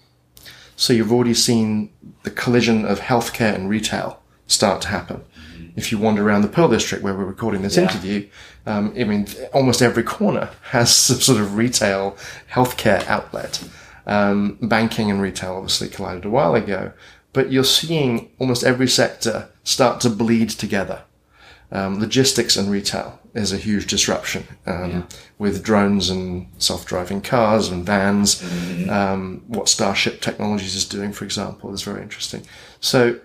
So 0.76 0.92
you've 0.92 1.14
already 1.14 1.36
seen 1.36 1.94
the 2.24 2.32
collision 2.32 2.84
of 2.84 3.00
healthcare 3.00 3.56
and 3.56 3.70
retail 3.70 4.22
start 4.48 4.82
to 4.82 4.90
happen. 4.90 5.24
If 5.76 5.92
you 5.92 5.98
wander 5.98 6.28
around 6.28 6.42
the 6.42 6.48
Pearl 6.48 6.68
District 6.70 7.04
where 7.04 7.14
we're 7.14 7.26
recording 7.26 7.62
this 7.62 7.76
Yeah. 7.78 7.84
interview, 7.84 8.28
um, 8.66 8.94
I 9.00 9.04
mean, 9.04 9.28
almost 9.54 9.82
every 9.82 10.04
corner 10.04 10.50
has 10.72 10.94
some 10.96 11.20
sort 11.20 11.40
of 11.40 11.56
retail 11.56 12.18
healthcare 12.52 13.06
outlet. 13.08 13.62
Um, 14.08 14.58
banking 14.62 15.12
and 15.12 15.22
retail 15.22 15.54
obviously 15.56 15.88
collided 15.88 16.26
a 16.26 16.30
while 16.30 16.56
ago, 16.56 16.92
but 17.34 17.52
you're 17.52 17.64
seeing 17.64 18.30
almost 18.40 18.64
every 18.64 18.88
sector 18.88 19.50
start 19.64 20.02
to 20.02 20.10
bleed 20.10 20.50
together. 20.50 21.04
Um, 21.72 22.00
logistics 22.00 22.58
and 22.58 22.72
retail 22.72 23.20
is 23.36 23.54
a 23.54 23.58
huge 23.58 23.86
disruption 23.86 24.48
um, 24.66 25.08
with 25.38 25.64
drones 25.64 26.10
and 26.10 26.48
self-driving 26.58 27.22
cars 27.22 27.68
and 27.68 27.86
vans. 27.86 28.42
Um, 28.90 29.44
what 29.48 29.70
Starship 29.70 30.20
Technologies 30.22 30.74
is 30.76 30.86
doing, 30.86 31.12
for 31.14 31.26
example, 31.26 31.72
is 31.72 31.84
very 31.84 32.02
interesting. 32.02 32.42
So 32.80 33.20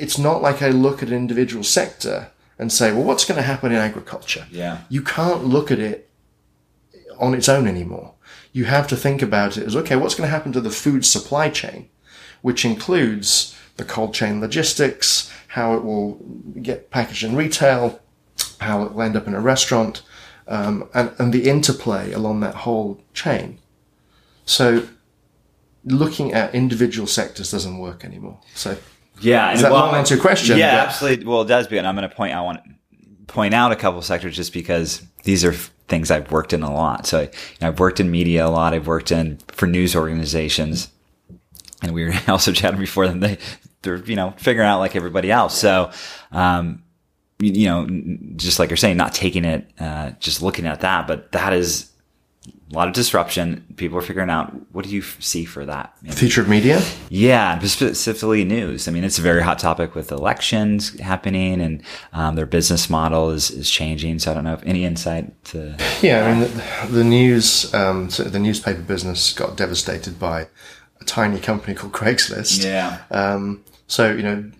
it's 0.00 0.18
not 0.18 0.42
like 0.42 0.62
I 0.62 0.68
look 0.68 1.02
at 1.02 1.08
an 1.08 1.14
individual 1.14 1.62
sector 1.62 2.30
and 2.58 2.72
say, 2.72 2.92
well, 2.92 3.04
what's 3.04 3.24
going 3.24 3.36
to 3.36 3.42
happen 3.42 3.72
in 3.72 3.78
agriculture? 3.78 4.46
Yeah. 4.50 4.82
You 4.88 5.02
can't 5.02 5.44
look 5.44 5.70
at 5.70 5.78
it 5.78 6.10
on 7.18 7.34
its 7.34 7.48
own 7.48 7.66
anymore. 7.66 8.14
You 8.52 8.64
have 8.64 8.88
to 8.88 8.96
think 8.96 9.22
about 9.22 9.56
it 9.56 9.66
as, 9.66 9.76
okay, 9.76 9.96
what's 9.96 10.14
going 10.14 10.26
to 10.26 10.36
happen 10.36 10.52
to 10.52 10.60
the 10.60 10.70
food 10.70 11.04
supply 11.04 11.50
chain, 11.50 11.88
which 12.42 12.64
includes 12.64 13.56
the 13.76 13.84
cold 13.84 14.12
chain 14.12 14.40
logistics, 14.40 15.32
how 15.48 15.74
it 15.74 15.84
will 15.84 16.14
get 16.60 16.90
packaged 16.90 17.24
in 17.24 17.36
retail, 17.36 18.00
how 18.60 18.82
it 18.82 18.92
will 18.92 19.02
end 19.02 19.16
up 19.16 19.26
in 19.26 19.34
a 19.34 19.40
restaurant, 19.40 20.02
um, 20.48 20.88
and, 20.92 21.12
and 21.18 21.32
the 21.32 21.48
interplay 21.48 22.12
along 22.12 22.40
that 22.40 22.56
whole 22.56 23.00
chain. 23.14 23.58
So 24.44 24.88
looking 25.84 26.32
at 26.32 26.54
individual 26.54 27.06
sectors 27.06 27.50
doesn't 27.50 27.78
work 27.78 28.04
anymore. 28.04 28.38
So 28.54 28.76
Yeah. 29.20 29.52
Does 29.52 29.62
that 29.62 29.72
long 29.72 29.94
answer 29.94 30.16
question? 30.16 30.58
Yeah, 30.58 30.74
Yeah. 30.74 30.82
absolutely. 30.82 31.26
Well, 31.26 31.42
it 31.42 31.48
does 31.48 31.66
be. 31.68 31.78
And 31.78 31.86
I'm 31.86 31.94
going 31.96 32.08
to 32.08 32.14
point, 32.14 32.34
I 32.34 32.40
want 32.40 32.62
to 32.64 32.70
point 33.26 33.54
out 33.54 33.72
a 33.72 33.76
couple 33.76 34.00
sectors 34.02 34.36
just 34.36 34.52
because 34.52 35.02
these 35.24 35.44
are 35.44 35.52
things 35.52 36.10
I've 36.10 36.30
worked 36.30 36.52
in 36.52 36.62
a 36.62 36.72
lot. 36.72 37.06
So 37.06 37.22
you 37.22 37.28
know, 37.60 37.68
I've 37.68 37.80
worked 37.80 38.00
in 38.00 38.10
media 38.10 38.46
a 38.46 38.48
lot. 38.48 38.74
I've 38.74 38.86
worked 38.86 39.12
in 39.12 39.38
for 39.48 39.66
news 39.66 39.94
organizations, 39.96 40.88
and 41.82 41.92
we 41.92 42.04
were 42.04 42.12
also 42.28 42.52
chatting 42.52 42.80
before 42.80 43.06
them. 43.08 43.20
They 43.20 43.38
they're 43.82 43.96
you 43.96 44.16
know 44.16 44.34
figuring 44.36 44.68
out 44.68 44.78
like 44.78 44.94
everybody 44.96 45.30
else. 45.30 45.56
So 45.58 45.90
um, 46.32 46.82
you, 47.38 47.52
you 47.52 47.66
know, 47.66 47.86
just 48.36 48.58
like 48.58 48.70
you're 48.70 48.76
saying, 48.76 48.96
not 48.96 49.14
taking 49.14 49.44
it, 49.44 49.70
uh, 49.80 50.12
just 50.20 50.42
looking 50.42 50.66
at 50.66 50.80
that, 50.80 51.06
but 51.08 51.32
that 51.32 51.52
is 51.52 51.89
a 52.70 52.76
lot 52.76 52.86
of 52.86 52.94
disruption. 52.94 53.64
People 53.76 53.98
are 53.98 54.02
figuring 54.02 54.30
out 54.30 54.54
what 54.72 54.84
do 54.84 54.90
you 54.90 55.02
see 55.02 55.44
for 55.44 55.64
that? 55.66 55.94
Maybe? 56.02 56.14
Future 56.14 56.42
of 56.42 56.48
media? 56.48 56.80
Yeah, 57.08 57.58
specifically 57.60 58.44
news. 58.44 58.86
I 58.86 58.92
mean, 58.92 59.02
it's 59.02 59.18
a 59.18 59.22
very 59.22 59.42
hot 59.42 59.58
topic 59.58 59.94
with 59.94 60.12
elections 60.12 60.98
happening, 61.00 61.60
and 61.60 61.82
um, 62.12 62.36
their 62.36 62.46
business 62.46 62.88
model 62.88 63.30
is, 63.30 63.50
is 63.50 63.68
changing. 63.68 64.20
So 64.20 64.30
I 64.30 64.34
don't 64.34 64.44
know 64.44 64.54
if 64.54 64.62
any 64.64 64.84
insight 64.84 65.44
to. 65.46 65.76
Yeah, 66.00 66.26
I 66.26 66.32
mean, 66.32 66.40
the, 66.40 66.88
the 66.98 67.04
news, 67.04 67.72
um, 67.74 68.08
so 68.08 68.24
the 68.24 68.38
newspaper 68.38 68.82
business 68.82 69.32
got 69.32 69.56
devastated 69.56 70.18
by 70.18 70.46
a 71.00 71.04
tiny 71.04 71.40
company 71.40 71.74
called 71.74 71.92
Craigslist. 71.92 72.64
Yeah. 72.64 73.02
Um, 73.10 73.64
so 73.86 74.12
you 74.12 74.22
know, 74.22 74.50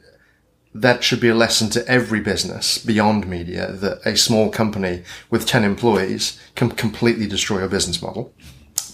that 0.75 1.03
should 1.03 1.21
be 1.21 1.29
a 1.29 1.35
lesson 1.35 1.69
to 1.71 1.87
every 1.89 2.21
business 2.21 2.79
beyond 2.79 3.27
media 3.27 3.73
that 3.73 4.01
a 4.07 4.17
small 4.17 4.51
company 4.51 5.03
with 5.29 5.47
10 5.47 5.65
employees 5.65 6.39
can 6.55 6.71
completely 6.71 7.27
destroy 7.27 7.59
your 7.59 7.69
business 7.69 8.01
model. 8.01 8.33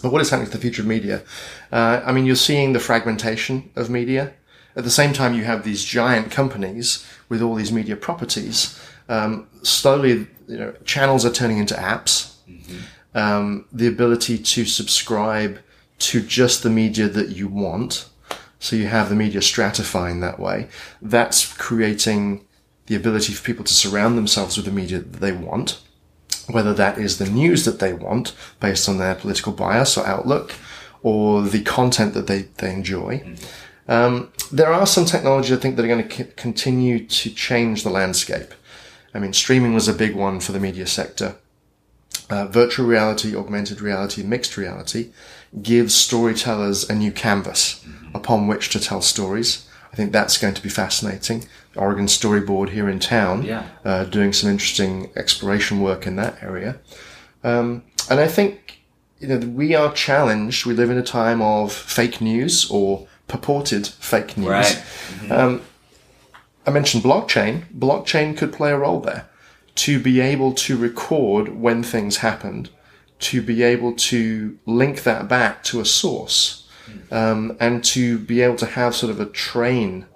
But 0.03 0.13
what 0.13 0.23
is 0.23 0.31
happening 0.31 0.51
to 0.51 0.57
the 0.57 0.63
future 0.63 0.83
of 0.83 0.89
media? 0.89 1.23
Uh, 1.71 2.01
I 2.05 2.13
mean, 2.13 2.25
you're 2.25 2.37
seeing 2.37 2.73
the 2.73 2.81
fragmentation 2.81 3.71
of 3.77 3.91
media. 3.91 4.33
At 4.75 4.85
the 4.85 4.91
same 4.91 5.13
time, 5.13 5.35
you 5.35 5.45
have 5.45 5.65
these 5.65 5.85
giant 5.85 6.31
companies 6.31 7.07
with 7.29 7.43
all 7.43 7.55
these 7.55 7.73
media 7.73 7.97
properties. 7.97 8.79
Um, 9.09 9.49
slowly, 9.63 10.27
you 10.47 10.59
know, 10.59 10.73
channels 10.85 11.25
are 11.25 11.33
turning 11.33 11.59
into 11.59 11.75
apps. 11.75 12.35
Mm-hmm. 12.49 12.79
Um, 13.17 13.65
the 13.73 13.87
ability 13.87 14.39
to 14.39 14.65
subscribe 14.65 15.61
to 15.99 16.21
just 16.21 16.63
the 16.63 16.71
media 16.71 17.09
that 17.09 17.31
you 17.31 17.49
want 17.49 18.09
so 18.59 18.77
you 18.77 18.87
have 18.87 19.09
the 19.09 19.15
media 19.15 19.41
stratifying 19.41 20.21
that 20.21 20.41
way. 20.41 20.69
That's 21.03 21.53
creating 21.53 22.45
the 22.87 22.95
ability 22.95 23.33
for 23.33 23.45
people 23.45 23.65
to 23.65 23.75
surround 23.75 24.17
themselves 24.17 24.57
with 24.57 24.67
the 24.67 24.73
media 24.73 25.01
that 25.01 25.21
they 25.21 25.33
want, 25.33 25.81
whether 26.51 26.73
that 26.75 26.99
is 26.99 27.19
the 27.19 27.29
news 27.29 27.65
that 27.65 27.81
they 27.81 27.93
want 27.93 28.35
based 28.61 28.89
on 28.89 28.99
their 28.99 29.15
political 29.15 29.53
bias 29.53 29.97
or 29.97 30.07
outlook, 30.07 30.55
or 31.03 31.43
the 31.43 31.63
content 31.63 32.15
that 32.15 32.27
they, 32.27 32.43
they 32.59 32.73
enjoy. 32.73 33.37
Um, 33.89 34.33
there 34.51 34.73
are 34.73 34.87
some 34.87 35.05
technologies 35.05 35.57
I 35.57 35.61
think 35.61 35.77
that 35.77 35.85
are 35.85 35.89
going 35.89 36.09
to 36.09 36.15
c- 36.15 36.33
continue 36.37 37.07
to 37.07 37.31
change 37.31 37.83
the 37.83 37.91
landscape. 37.91 38.55
I 39.15 39.19
mean, 39.19 39.33
streaming 39.33 39.75
was 39.75 39.89
a 39.89 39.93
big 39.93 40.15
one 40.15 40.41
for 40.41 40.53
the 40.53 40.61
media 40.61 40.87
sector. 40.87 41.37
Uh, 42.29 42.47
virtual 42.47 42.87
reality, 42.87 43.37
augmented 43.37 43.81
reality, 43.81 44.23
mixed 44.23 44.57
reality 44.57 45.11
gives 45.63 45.95
storytellers 45.95 46.89
a 46.91 46.95
new 46.95 47.13
canvas 47.13 47.85
upon 48.17 48.49
which 48.49 48.71
to 48.71 48.81
tell 48.81 49.01
stories. 49.01 49.69
I 49.93 49.97
think 49.97 50.13
that's 50.13 50.37
going 50.37 50.55
to 50.55 50.63
be 50.63 50.69
fascinating. 50.69 51.47
Oregon 51.77 52.09
Story 52.09 52.41
Board 52.41 52.71
here 52.71 52.89
in 52.89 52.99
town, 52.99 53.45
yeah. 53.45 53.67
uh, 53.85 54.05
doing 54.05 54.33
some 54.33 54.51
interesting 54.51 55.11
exploration 55.15 55.81
work 55.81 56.07
in 56.07 56.17
that 56.17 56.43
area. 56.43 56.81
Um, 57.45 57.85
and 58.11 58.19
I 58.19 58.27
think 58.27 58.81
you 59.21 59.29
know 59.29 59.39
we 59.39 59.75
are 59.75 59.93
challenged. 59.93 60.67
We 60.67 60.75
live 60.75 60.91
in 60.91 60.99
a 60.99 61.03
time 61.03 61.41
of 61.41 61.73
fake 61.73 62.21
news 62.21 62.69
or 62.71 63.07
purported 63.29 63.87
fake 63.87 64.37
news. 64.37 64.49
Right. 64.49 64.67
Mm-hmm. 64.67 65.33
Um, 65.33 65.63
I 66.67 66.71
mentioned 66.71 67.05
blockchain. 67.05 67.65
Blockchain 67.73 68.37
could 68.37 68.53
play 68.53 68.73
a 68.73 68.79
role 68.79 69.01
there 69.01 69.29
to 69.77 70.01
be 70.01 70.21
able 70.21 70.53
to 70.55 70.77
record 70.77 71.49
when 71.61 71.83
things 71.83 72.19
happened, 72.19 72.71
to 73.19 73.43
be 73.43 73.63
able 73.63 73.93
to 73.93 74.59
link 74.67 75.03
that 75.05 75.29
back 75.29 75.63
to 75.65 75.81
a 75.81 75.85
source 75.85 76.66
um, 77.11 77.57
and 77.61 77.85
to 77.85 78.19
be 78.19 78.41
able 78.43 78.57
to 78.57 78.67
have 78.67 78.95
sort 78.95 79.11
of 79.11 79.21
a 79.21 79.27
train 79.27 80.07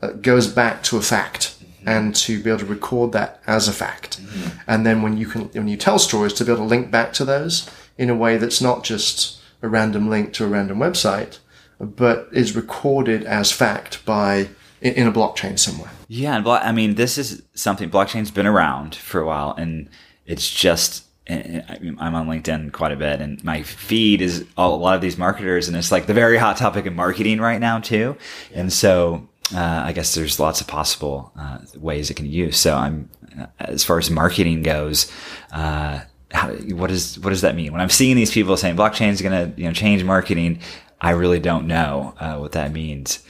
that 0.00 0.22
goes 0.22 0.46
back 0.46 0.82
to 0.84 0.96
a 0.96 1.02
fact 1.02 1.56
mm-hmm. 1.62 1.88
and 1.88 2.14
to 2.14 2.42
be 2.42 2.50
able 2.50 2.60
to 2.60 2.66
record 2.66 3.12
that 3.12 3.42
as 3.46 3.68
a 3.68 3.72
fact. 3.72 4.20
Mm-hmm. 4.20 4.58
And 4.66 4.86
then 4.86 5.02
when 5.02 5.16
you 5.16 5.26
can, 5.26 5.42
when 5.48 5.68
you 5.68 5.76
tell 5.76 5.98
stories, 5.98 6.32
to 6.34 6.44
be 6.44 6.52
able 6.52 6.62
to 6.62 6.68
link 6.68 6.90
back 6.90 7.12
to 7.14 7.24
those 7.24 7.68
in 7.96 8.10
a 8.10 8.14
way 8.14 8.36
that's 8.36 8.60
not 8.60 8.84
just 8.84 9.40
a 9.62 9.68
random 9.68 10.08
link 10.08 10.32
to 10.34 10.44
a 10.44 10.48
random 10.48 10.78
website, 10.78 11.38
but 11.80 12.28
is 12.32 12.54
recorded 12.54 13.24
as 13.24 13.50
fact 13.52 14.04
by 14.04 14.48
in, 14.80 14.94
in 14.94 15.06
a 15.06 15.12
blockchain 15.12 15.58
somewhere. 15.58 15.90
Yeah, 16.08 16.36
and 16.36 16.48
I 16.48 16.72
mean, 16.72 16.94
this 16.94 17.18
is 17.18 17.42
something 17.54 17.90
blockchain's 17.90 18.30
been 18.30 18.46
around 18.46 18.94
for 18.94 19.20
a 19.20 19.26
while, 19.26 19.54
and 19.58 19.88
it's 20.24 20.50
just 20.50 21.04
I'm 21.28 22.14
on 22.14 22.26
LinkedIn 22.26 22.72
quite 22.72 22.92
a 22.92 22.96
bit, 22.96 23.20
and 23.20 23.42
my 23.44 23.62
feed 23.62 24.22
is 24.22 24.46
a 24.56 24.66
lot 24.66 24.94
of 24.94 25.02
these 25.02 25.18
marketers, 25.18 25.68
and 25.68 25.76
it's 25.76 25.92
like 25.92 26.06
the 26.06 26.14
very 26.14 26.38
hot 26.38 26.56
topic 26.56 26.86
of 26.86 26.94
marketing 26.94 27.38
right 27.38 27.60
now 27.60 27.80
too. 27.80 28.16
And 28.54 28.72
so 28.72 29.28
uh, 29.54 29.82
I 29.84 29.92
guess 29.92 30.14
there's 30.14 30.40
lots 30.40 30.60
of 30.62 30.66
possible 30.66 31.32
uh, 31.38 31.58
ways 31.76 32.10
it 32.10 32.14
can 32.14 32.26
use. 32.26 32.56
So 32.56 32.74
I'm 32.74 33.10
uh, 33.38 33.46
as 33.58 33.84
far 33.84 33.98
as 33.98 34.10
marketing 34.10 34.62
goes. 34.62 35.10
Uh, 35.52 36.00
how, 36.30 36.48
what 36.52 36.88
does 36.88 37.18
what 37.18 37.30
does 37.30 37.42
that 37.42 37.54
mean? 37.54 37.72
When 37.72 37.80
I'm 37.80 37.90
seeing 37.90 38.16
these 38.16 38.30
people 38.30 38.56
saying 38.56 38.76
blockchain 38.76 39.10
is 39.10 39.20
going 39.20 39.52
to 39.52 39.60
you 39.60 39.66
know 39.66 39.74
change 39.74 40.04
marketing, 40.04 40.60
I 41.00 41.10
really 41.10 41.40
don't 41.40 41.66
know 41.66 42.14
uh, 42.18 42.36
what 42.36 42.52
that 42.52 42.72
means. 42.72 43.22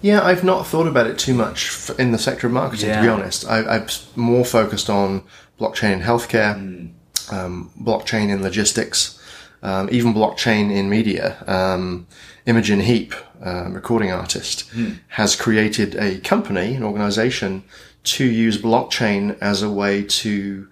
Yeah, 0.00 0.22
I've 0.22 0.44
not 0.44 0.66
thought 0.66 0.86
about 0.86 1.06
it 1.06 1.18
too 1.18 1.34
much 1.34 1.90
in 1.98 2.12
the 2.12 2.18
sector 2.18 2.46
of 2.46 2.54
marketing. 2.54 2.88
Yeah. 2.88 2.96
To 2.96 3.02
be 3.02 3.08
honest, 3.08 3.46
I, 3.46 3.76
am 3.76 3.86
more 4.16 4.46
focused 4.46 4.88
on 4.88 5.24
blockchain 5.58 5.92
in 5.92 6.00
healthcare. 6.00 6.56
Mm 6.56 6.92
um, 7.32 7.70
blockchain 7.80 8.30
in 8.30 8.42
logistics, 8.42 9.18
um, 9.62 9.88
even 9.90 10.14
blockchain 10.14 10.70
in 10.70 10.88
media. 10.88 11.42
Um, 11.46 12.06
Imogen 12.46 12.80
Heap, 12.80 13.14
uh, 13.44 13.70
recording 13.70 14.10
artist, 14.10 14.70
mm. 14.70 14.98
has 15.08 15.36
created 15.36 15.94
a 15.96 16.18
company, 16.20 16.74
an 16.74 16.82
organization, 16.82 17.62
to 18.02 18.24
use 18.24 18.60
blockchain 18.60 19.36
as 19.40 19.62
a 19.62 19.70
way 19.70 20.02
to 20.02 20.68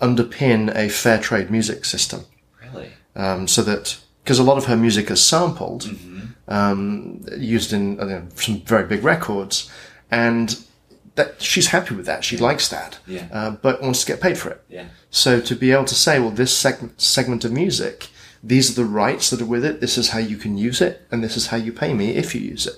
underpin 0.00 0.74
a 0.76 0.88
fair 0.88 1.18
trade 1.18 1.50
music 1.50 1.84
system. 1.84 2.24
Really? 2.62 2.92
Um, 3.16 3.48
so 3.48 3.62
that, 3.62 3.98
because 4.22 4.38
a 4.38 4.44
lot 4.44 4.58
of 4.58 4.66
her 4.66 4.76
music 4.76 5.10
is 5.10 5.24
sampled, 5.24 5.82
mm-hmm. 5.84 6.26
um, 6.46 7.24
used 7.36 7.72
in 7.72 7.98
uh, 7.98 8.22
some 8.36 8.60
very 8.60 8.86
big 8.86 9.02
records, 9.02 9.70
and 10.10 10.64
that 11.18 11.42
she's 11.42 11.66
happy 11.66 11.94
with 11.94 12.06
that. 12.06 12.24
She 12.24 12.36
yeah. 12.36 12.42
likes 12.42 12.68
that, 12.68 12.98
yeah. 13.06 13.28
uh, 13.30 13.50
but 13.50 13.82
wants 13.82 14.00
to 14.04 14.06
get 14.06 14.22
paid 14.22 14.38
for 14.38 14.48
it. 14.50 14.62
Yeah. 14.68 14.86
So 15.10 15.40
to 15.40 15.54
be 15.54 15.72
able 15.72 15.84
to 15.84 15.94
say, 15.94 16.18
well, 16.18 16.30
this 16.30 16.56
segment 16.56 17.00
segment 17.00 17.44
of 17.44 17.52
music, 17.52 18.08
these 18.42 18.70
are 18.70 18.82
the 18.82 18.88
rights 18.88 19.28
that 19.30 19.42
are 19.42 19.46
with 19.54 19.64
it. 19.64 19.80
This 19.80 19.98
is 19.98 20.10
how 20.10 20.20
you 20.20 20.38
can 20.38 20.56
use 20.56 20.80
it, 20.80 21.06
and 21.10 21.22
this 21.22 21.36
is 21.36 21.48
how 21.48 21.58
you 21.58 21.72
pay 21.72 21.92
me 21.92 22.10
if 22.12 22.34
you 22.34 22.40
use 22.40 22.66
it. 22.66 22.76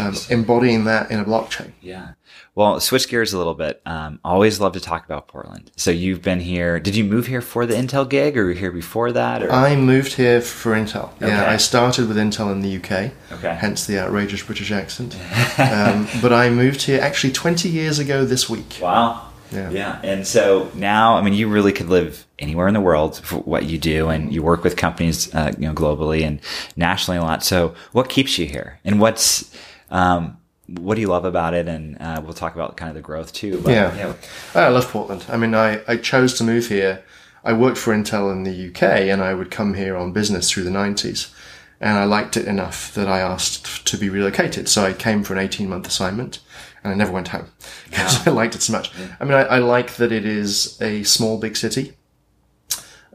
Um, 0.00 0.14
embodying 0.30 0.84
that 0.84 1.10
in 1.10 1.20
a 1.20 1.24
blockchain. 1.24 1.72
Yeah. 1.80 2.12
Well, 2.54 2.80
switch 2.80 3.08
gears 3.08 3.32
a 3.32 3.38
little 3.38 3.54
bit. 3.54 3.80
Um, 3.86 4.18
always 4.24 4.60
love 4.60 4.72
to 4.72 4.80
talk 4.80 5.04
about 5.04 5.28
Portland. 5.28 5.70
So 5.76 5.90
you've 5.90 6.20
been 6.20 6.40
here. 6.40 6.80
Did 6.80 6.96
you 6.96 7.04
move 7.04 7.26
here 7.26 7.40
for 7.40 7.64
the 7.64 7.74
Intel 7.74 8.08
gig, 8.08 8.36
or 8.36 8.44
were 8.44 8.50
you 8.50 8.58
here 8.58 8.72
before 8.72 9.12
that? 9.12 9.42
Or? 9.42 9.52
I 9.52 9.76
moved 9.76 10.14
here 10.14 10.40
for 10.40 10.72
Intel. 10.72 11.12
Okay. 11.14 11.28
Yeah, 11.28 11.48
I 11.48 11.56
started 11.56 12.08
with 12.08 12.16
Intel 12.16 12.50
in 12.52 12.60
the 12.60 12.76
UK. 12.76 13.12
Okay. 13.38 13.54
Hence 13.54 13.86
the 13.86 13.98
outrageous 14.00 14.42
British 14.42 14.72
accent. 14.72 15.14
um, 15.58 16.08
but 16.20 16.32
I 16.32 16.50
moved 16.50 16.82
here 16.82 17.00
actually 17.00 17.32
20 17.32 17.68
years 17.68 17.98
ago 17.98 18.24
this 18.24 18.50
week. 18.50 18.78
Wow. 18.82 19.28
Yeah. 19.52 19.70
Yeah. 19.70 20.00
And 20.02 20.26
so 20.26 20.70
now, 20.74 21.16
I 21.16 21.22
mean, 21.22 21.34
you 21.34 21.48
really 21.48 21.72
could 21.72 21.88
live 21.88 22.26
anywhere 22.38 22.68
in 22.68 22.74
the 22.74 22.80
world 22.80 23.18
for 23.18 23.36
what 23.36 23.64
you 23.64 23.78
do, 23.78 24.08
and 24.08 24.32
you 24.32 24.42
work 24.42 24.64
with 24.64 24.76
companies, 24.76 25.32
uh, 25.34 25.52
you 25.58 25.66
know, 25.66 25.74
globally 25.74 26.24
and 26.24 26.40
nationally 26.76 27.18
a 27.18 27.22
lot. 27.22 27.44
So, 27.44 27.74
what 27.92 28.08
keeps 28.08 28.38
you 28.38 28.46
here, 28.46 28.80
and 28.84 29.00
what's 29.00 29.54
um, 29.90 30.38
what 30.78 30.94
do 30.94 31.00
you 31.00 31.08
love 31.08 31.24
about 31.24 31.54
it? 31.54 31.68
And 31.68 32.00
uh, 32.00 32.20
we'll 32.24 32.32
talk 32.32 32.54
about 32.54 32.76
kind 32.76 32.88
of 32.88 32.94
the 32.94 33.00
growth 33.00 33.32
too. 33.32 33.60
But, 33.60 33.72
yeah. 33.72 33.96
yeah. 33.96 34.14
I 34.54 34.68
love 34.68 34.88
Portland. 34.90 35.24
I 35.28 35.36
mean, 35.36 35.54
I, 35.54 35.82
I 35.88 35.96
chose 35.96 36.34
to 36.38 36.44
move 36.44 36.68
here. 36.68 37.02
I 37.42 37.52
worked 37.52 37.78
for 37.78 37.94
Intel 37.94 38.30
in 38.32 38.44
the 38.44 38.68
UK 38.68 38.82
and 38.82 39.22
I 39.22 39.34
would 39.34 39.50
come 39.50 39.74
here 39.74 39.96
on 39.96 40.12
business 40.12 40.50
through 40.50 40.64
the 40.64 40.70
90s. 40.70 41.32
And 41.80 41.98
I 41.98 42.04
liked 42.04 42.36
it 42.36 42.46
enough 42.46 42.92
that 42.94 43.08
I 43.08 43.20
asked 43.20 43.86
to 43.86 43.96
be 43.96 44.10
relocated. 44.10 44.68
So 44.68 44.84
I 44.84 44.92
came 44.92 45.24
for 45.24 45.32
an 45.32 45.38
18 45.38 45.68
month 45.68 45.86
assignment 45.86 46.40
and 46.84 46.92
I 46.92 46.96
never 46.96 47.12
went 47.12 47.28
home 47.28 47.46
because 47.90 48.26
I 48.26 48.30
liked 48.30 48.54
it 48.54 48.62
so 48.62 48.72
much. 48.72 48.96
Yeah. 48.96 49.16
I 49.18 49.24
mean, 49.24 49.34
I, 49.34 49.42
I, 49.42 49.58
like 49.58 49.96
that 49.96 50.12
it 50.12 50.26
is 50.26 50.80
a 50.80 51.02
small, 51.04 51.38
big 51.38 51.56
city. 51.56 51.94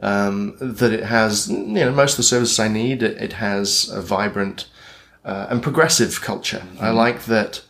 Um, 0.00 0.56
that 0.60 0.92
it 0.92 1.04
has, 1.04 1.48
you 1.48 1.56
know, 1.56 1.90
most 1.90 2.12
of 2.12 2.16
the 2.18 2.22
services 2.24 2.58
I 2.58 2.68
need. 2.68 3.02
It, 3.02 3.16
it 3.16 3.32
has 3.34 3.88
a 3.88 4.02
vibrant 4.02 4.66
uh, 5.26 5.48
and 5.50 5.62
progressive 5.62 6.22
culture. 6.22 6.62
Mm-hmm. 6.64 6.84
I 6.84 6.90
like 6.90 7.24
that 7.24 7.62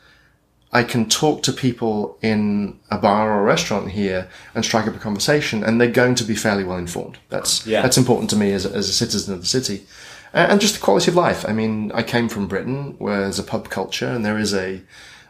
I 0.73 0.85
can 0.85 1.09
talk 1.09 1.43
to 1.45 1.53
people 1.53 2.19
in 2.21 2.79
a 2.91 2.99
bar 2.99 3.33
or 3.33 3.41
a 3.41 3.45
restaurant 3.45 3.93
here 3.93 4.29
and 4.55 4.65
strike 4.65 4.87
up 4.87 4.95
a 4.95 4.99
conversation, 4.99 5.65
and 5.65 5.81
they're 5.81 5.91
going 5.91 6.15
to 6.17 6.25
be 6.25 6.35
fairly 6.35 6.65
well 6.65 6.79
informed. 6.79 7.19
That's 7.31 7.67
yeah. 7.67 7.83
that's 7.83 7.97
important 7.97 8.31
to 8.31 8.37
me 8.37 8.53
as 8.53 8.67
a, 8.67 8.71
as 8.71 8.89
a 8.89 8.93
citizen 8.93 9.33
of 9.33 9.41
the 9.41 9.47
city, 9.47 9.87
and 10.35 10.61
just 10.61 10.75
the 10.75 10.81
quality 10.81 11.11
of 11.11 11.17
life. 11.17 11.49
I 11.49 11.53
mean, 11.53 11.91
I 11.93 12.03
came 12.03 12.29
from 12.29 12.47
Britain, 12.47 12.95
where 12.99 13.21
there's 13.21 13.39
a 13.39 13.43
pub 13.43 13.71
culture 13.71 14.09
and 14.09 14.25
there 14.25 14.39
is 14.39 14.53
a 14.53 14.83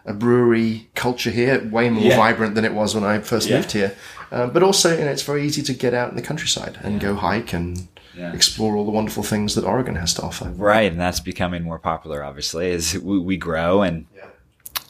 a 0.06 0.12
brewery 0.14 0.88
culture 0.94 1.30
here, 1.30 1.62
way 1.70 1.90
more 1.90 2.04
Yeah. 2.04 2.16
vibrant 2.16 2.54
than 2.54 2.64
it 2.64 2.72
was 2.72 2.94
when 2.94 3.04
I 3.04 3.18
first 3.18 3.48
Yeah. 3.48 3.56
moved 3.56 3.72
here. 3.72 3.92
Uh, 4.32 4.46
but 4.46 4.62
also, 4.62 4.96
you 4.96 5.04
know, 5.04 5.10
it's 5.10 5.22
very 5.22 5.44
easy 5.44 5.62
to 5.62 5.72
get 5.75 5.94
out 5.94 6.10
in 6.10 6.16
the 6.16 6.22
countryside 6.22 6.78
and 6.82 7.00
go 7.00 7.14
hike 7.16 7.52
and 7.52 7.88
Yeah. 8.16 8.32
explore 8.32 8.76
all 8.76 8.84
the 8.84 8.90
wonderful 8.90 9.22
things 9.22 9.54
that 9.56 9.64
Oregon 9.64 9.96
has 9.96 10.14
to 10.14 10.22
offer. 10.22 10.46
Right, 10.56 10.90
and 10.90 11.00
that's 11.00 11.20
becoming 11.20 11.62
more 11.64 11.78
popular. 11.78 12.25
Obviously, 12.25 12.70
as 12.72 12.94
we, 12.98 13.18
we 13.18 13.36
grow, 13.36 13.82
and 13.82 14.06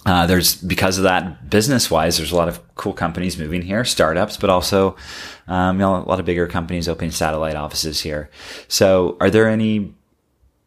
uh, 0.04 0.24
there's 0.26 0.54
because 0.54 0.98
of 0.98 1.04
that, 1.04 1.50
business 1.50 1.90
wise, 1.90 2.16
there's 2.18 2.30
a 2.30 2.36
lot 2.36 2.48
of 2.48 2.60
cool 2.76 2.92
companies 2.92 3.36
moving 3.36 3.62
here, 3.62 3.84
startups, 3.84 4.36
but 4.36 4.48
also 4.50 4.94
um, 5.48 5.76
you 5.76 5.80
know, 5.80 5.96
a 5.96 6.06
lot 6.08 6.20
of 6.20 6.26
bigger 6.26 6.46
companies 6.46 6.88
opening 6.88 7.10
satellite 7.10 7.56
offices 7.56 8.00
here. 8.02 8.28
So, 8.68 9.16
are 9.20 9.30
there 9.30 9.48
any? 9.48 9.92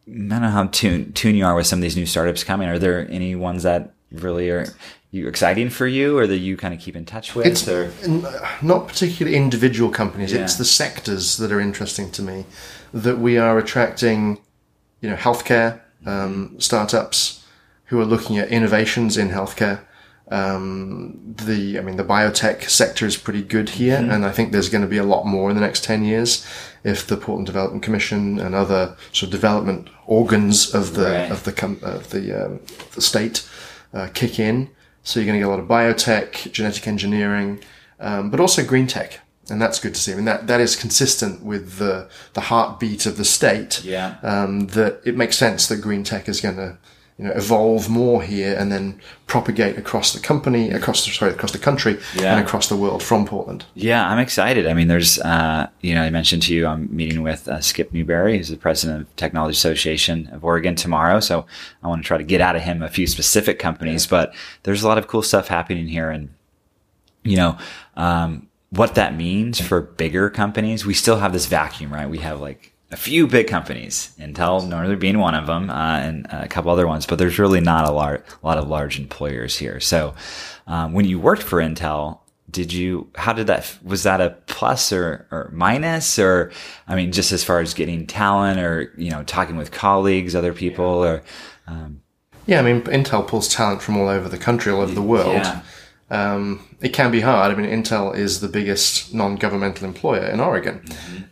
I 0.08 0.12
don't 0.12 0.28
know 0.42 0.48
how 0.50 0.64
tuned 0.66 1.14
tune 1.14 1.36
you 1.36 1.44
are 1.46 1.54
with 1.54 1.66
some 1.66 1.78
of 1.78 1.82
these 1.82 1.96
new 1.96 2.06
startups 2.06 2.44
coming. 2.44 2.68
Are 2.68 2.78
there 2.78 3.06
any 3.10 3.34
ones 3.36 3.62
that 3.62 3.92
really 4.12 4.50
are 4.50 4.66
you 5.10 5.26
exciting 5.28 5.70
for 5.70 5.86
you, 5.86 6.18
or 6.18 6.26
that 6.26 6.38
you 6.38 6.56
kind 6.56 6.72
of 6.74 6.80
keep 6.80 6.96
in 6.96 7.04
touch 7.04 7.34
with? 7.34 7.46
It's 7.46 7.66
or? 7.68 7.90
not 8.62 8.88
particularly 8.88 9.36
individual 9.36 9.90
companies. 9.90 10.32
It's 10.32 10.54
the 10.56 10.64
sectors 10.64 11.36
that 11.38 11.50
are 11.52 11.60
interesting 11.60 12.10
to 12.12 12.22
me. 12.22 12.44
That 12.92 13.18
we 13.18 13.38
are 13.38 13.58
attracting, 13.58 14.38
you 15.00 15.10
know, 15.10 15.16
healthcare 15.16 15.80
um, 16.06 16.56
startups 16.58 17.44
who 17.86 18.00
are 18.00 18.04
looking 18.04 18.38
at 18.38 18.48
innovations 18.48 19.16
in 19.16 19.30
healthcare. 19.30 19.80
Um, 20.30 21.34
the, 21.44 21.76
I 21.76 21.82
mean, 21.82 21.96
the 21.96 22.04
biotech 22.04 22.68
sector 22.70 23.04
is 23.04 23.16
pretty 23.16 23.42
good 23.42 23.70
here, 23.70 23.96
and 23.96 24.24
I 24.24 24.30
think 24.30 24.52
there's 24.52 24.68
going 24.68 24.82
to 24.82 24.88
be 24.88 24.98
a 24.98 25.04
lot 25.04 25.26
more 25.26 25.50
in 25.50 25.56
the 25.56 25.60
next 25.60 25.82
ten 25.82 26.04
years 26.04 26.46
if 26.84 27.06
the 27.06 27.16
Portland 27.16 27.46
Development 27.46 27.82
Commission 27.82 28.38
and 28.38 28.54
other 28.54 28.96
sort 29.12 29.24
of 29.24 29.30
development 29.32 29.90
organs 30.06 30.72
of 30.72 30.94
the 30.94 31.02
Right. 31.10 31.30
of 31.32 31.42
the 31.44 31.52
com- 31.52 31.80
of 31.82 32.10
the 32.10 32.46
um, 32.46 32.60
the 32.94 33.00
state 33.00 33.44
uh, 33.92 34.08
kick 34.12 34.38
in. 34.38 34.70
So 35.02 35.18
you're 35.18 35.26
going 35.26 35.34
to 35.34 35.40
get 35.40 35.48
a 35.48 35.50
lot 35.50 35.60
of 35.60 35.66
biotech, 35.66 36.52
genetic 36.52 36.86
engineering, 36.86 37.60
um, 37.98 38.30
but 38.30 38.38
also 38.38 38.64
green 38.64 38.86
tech, 38.86 39.20
and 39.48 39.60
that's 39.60 39.78
good 39.80 39.94
to 39.94 40.00
see. 40.00 40.12
I 40.12 40.16
mean 40.16 40.26
that 40.26 40.46
that 40.46 40.60
is 40.60 40.76
consistent 40.76 41.42
with 41.42 41.78
the 41.78 42.08
the 42.34 42.42
heartbeat 42.42 43.06
of 43.06 43.16
the 43.16 43.24
state. 43.24 43.82
Yeah. 43.84 44.16
Um, 44.22 44.66
that 44.68 45.00
it 45.04 45.16
makes 45.16 45.36
sense 45.36 45.66
that 45.68 45.78
green 45.80 46.04
tech 46.04 46.28
is 46.28 46.40
going 46.40 46.56
to 46.56 46.78
you 47.20 47.26
know 47.26 47.32
evolve 47.32 47.90
more 47.90 48.22
here 48.22 48.56
and 48.58 48.72
then 48.72 48.98
propagate 49.26 49.76
across 49.76 50.14
the 50.14 50.20
company, 50.20 50.70
across 50.70 51.04
the 51.04 51.12
sorry 51.12 51.32
across 51.32 51.52
the 51.52 51.58
country, 51.58 51.98
Yeah. 52.14 52.34
and 52.36 52.44
across 52.46 52.68
the 52.68 52.76
world 52.76 53.02
from 53.02 53.26
Portland. 53.26 53.66
Yeah, 53.74 54.08
I'm 54.08 54.18
excited. 54.18 54.66
I 54.66 54.72
mean, 54.72 54.88
there's, 54.88 55.18
uh, 55.18 55.68
you 55.82 55.94
know, 55.94 56.02
I 56.02 56.08
mentioned 56.08 56.42
to 56.44 56.54
you, 56.54 56.66
I'm 56.66 56.88
meeting 56.96 57.22
with 57.22 57.46
uh, 57.46 57.60
Skip 57.60 57.92
Newberry, 57.92 58.38
who's 58.38 58.48
the 58.48 58.56
president 58.56 59.02
of 59.02 59.16
Technology 59.16 59.52
Association 59.52 60.28
of 60.32 60.44
Oregon 60.44 60.74
tomorrow. 60.76 61.20
So 61.20 61.44
I 61.82 61.88
want 61.88 62.02
to 62.02 62.06
try 62.06 62.16
to 62.16 62.24
get 62.24 62.40
out 62.40 62.56
of 62.56 62.62
him 62.62 62.82
a 62.82 62.88
few 62.88 63.06
specific 63.06 63.58
companies, 63.58 64.06
but 64.06 64.32
there's 64.62 64.82
a 64.82 64.88
lot 64.88 64.96
of 64.96 65.06
cool 65.06 65.22
stuff 65.22 65.48
happening 65.48 65.88
here. 65.88 66.08
And, 66.08 66.30
you 67.22 67.36
know, 67.36 67.58
um, 67.96 68.48
what 68.70 68.94
that 68.94 69.14
means 69.14 69.60
for 69.60 69.82
bigger 69.82 70.30
companies, 70.30 70.86
we 70.86 70.94
still 70.94 71.18
have 71.18 71.34
this 71.34 71.44
vacuum, 71.46 71.92
right? 71.92 72.08
We 72.08 72.18
have 72.18 72.40
like 72.40 72.69
a 72.92 72.96
few 72.96 73.26
big 73.26 73.46
companies, 73.46 74.12
Intel, 74.18 74.66
Northern 74.68 74.98
being 74.98 75.18
one 75.18 75.34
of 75.34 75.46
them, 75.46 75.70
uh, 75.70 75.98
and 75.98 76.26
a 76.30 76.48
couple 76.48 76.70
other 76.72 76.86
ones, 76.86 77.06
but 77.06 77.18
there's 77.18 77.38
really 77.38 77.60
not 77.60 77.88
a, 77.88 77.92
lar- 77.92 78.24
a 78.42 78.46
lot 78.46 78.58
of 78.58 78.68
large 78.68 78.98
employers 78.98 79.56
here. 79.58 79.78
So, 79.80 80.14
um, 80.66 80.92
when 80.92 81.04
you 81.04 81.18
worked 81.20 81.42
for 81.42 81.58
Intel, 81.60 82.18
did 82.50 82.72
you, 82.72 83.08
how 83.14 83.32
did 83.32 83.46
that, 83.46 83.78
was 83.84 84.02
that 84.02 84.20
a 84.20 84.30
plus 84.46 84.92
or, 84.92 85.26
or 85.30 85.50
minus? 85.52 86.18
Or, 86.18 86.50
I 86.88 86.96
mean, 86.96 87.12
just 87.12 87.30
as 87.30 87.44
far 87.44 87.60
as 87.60 87.74
getting 87.74 88.06
talent 88.08 88.58
or, 88.58 88.92
you 88.96 89.10
know, 89.10 89.22
talking 89.22 89.56
with 89.56 89.70
colleagues, 89.70 90.34
other 90.34 90.52
people 90.52 90.84
or, 90.84 91.22
um, 91.68 92.02
Yeah, 92.46 92.58
I 92.58 92.62
mean 92.62 92.82
Intel 92.82 93.26
pulls 93.26 93.48
talent 93.48 93.82
from 93.82 93.96
all 93.96 94.08
over 94.08 94.28
the 94.28 94.38
country, 94.38 94.72
all 94.72 94.80
over 94.80 94.92
the 94.94 95.00
world. 95.02 95.34
yeah. 95.34 95.62
um, 96.10 96.66
it 96.80 96.88
can 96.92 97.12
be 97.12 97.20
hard. 97.20 97.52
I 97.52 97.54
mean, 97.54 97.70
Intel 97.70 98.16
is 98.16 98.40
the 98.40 98.48
biggest 98.48 99.14
non-governmental 99.14 99.86
employer 99.86 100.26
in 100.26 100.40
Oregon, 100.40 100.82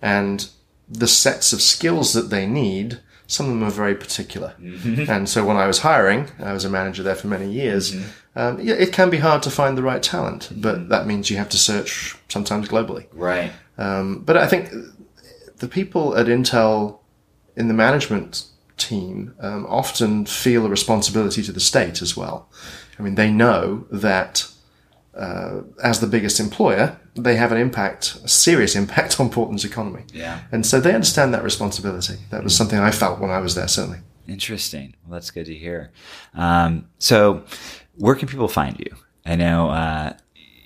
and 0.01 0.49
the 0.91 1.09
sets 1.09 1.53
of 1.53 1.61
skills 1.61 2.13
that 2.13 2.31
they 2.31 2.47
need, 2.47 3.01
some 3.27 3.47
of 3.47 3.53
them 3.53 3.63
are 3.63 3.71
very 3.71 3.95
particular. 3.95 4.55
And 5.09 5.29
so, 5.29 5.45
when 5.45 5.57
I 5.57 5.67
was 5.67 5.81
hiring, 5.81 6.29
I 6.39 6.53
was 6.53 6.65
a 6.65 6.71
manager 6.71 7.03
there 7.03 7.15
for 7.15 7.27
many 7.27 7.51
years. 7.51 7.95
Um, 8.35 8.61
yeah, 8.61 8.75
it 8.75 8.93
can 8.93 9.11
be 9.11 9.19
hard 9.19 9.43
to 9.43 9.51
find 9.51 9.77
the 9.77 9.83
right 9.83 10.03
talent, 10.03 10.51
but 10.55 10.89
that 10.89 11.07
means 11.07 11.31
you 11.31 11.37
have 11.37 11.49
to 11.51 11.59
search 11.59 12.17
sometimes 12.29 12.69
globally. 12.69 13.07
Right. 13.13 13.53
Um, 13.77 14.21
but 14.21 14.37
I 14.37 14.47
think 14.47 14.71
the 15.59 15.69
people 15.69 16.17
at 16.17 16.27
Intel 16.27 16.99
in 17.57 17.69
the 17.69 17.75
management 17.75 18.45
team 18.77 19.35
um, 19.41 19.67
often 19.67 20.25
feel 20.25 20.65
a 20.65 20.69
responsibility 20.69 21.43
to 21.43 21.53
the 21.53 21.61
state 21.61 22.01
as 22.01 22.17
well. 22.17 22.49
I 22.99 23.03
mean, 23.03 23.17
they 23.17 23.31
know 23.31 23.87
that 23.91 24.49
uh, 25.19 25.63
as 25.83 26.01
the 26.01 26.07
biggest 26.07 26.39
employer, 26.41 26.99
they 27.15 27.37
have 27.37 27.53
an 27.53 27.59
impact, 27.59 28.19
a 28.25 28.29
serious 28.29 28.75
impact 28.83 29.19
on 29.21 29.31
Portland's 29.31 29.65
economy. 29.65 30.05
Yeah. 30.13 30.41
And 30.53 30.65
so 30.65 30.81
they 30.81 30.95
understand 30.95 31.35
that 31.35 31.43
responsibility. 31.43 32.17
That 32.31 32.45
was 32.45 32.57
something 32.57 32.79
I 32.79 32.91
felt 32.91 33.21
when 33.21 33.31
I 33.31 33.41
was 33.41 33.55
there, 33.55 33.69
certainly. 33.69 33.99
Interesting. 34.29 34.95
Well, 35.07 35.15
that's 35.15 35.31
good 35.31 35.47
to 35.47 35.55
hear. 35.55 35.91
Um, 36.35 36.89
so, 36.99 37.45
where 37.97 38.15
can 38.15 38.29
people 38.29 38.49
find 38.49 38.79
you? 38.79 38.95
I 39.25 39.37
know 39.37 39.71
uh, 39.71 40.13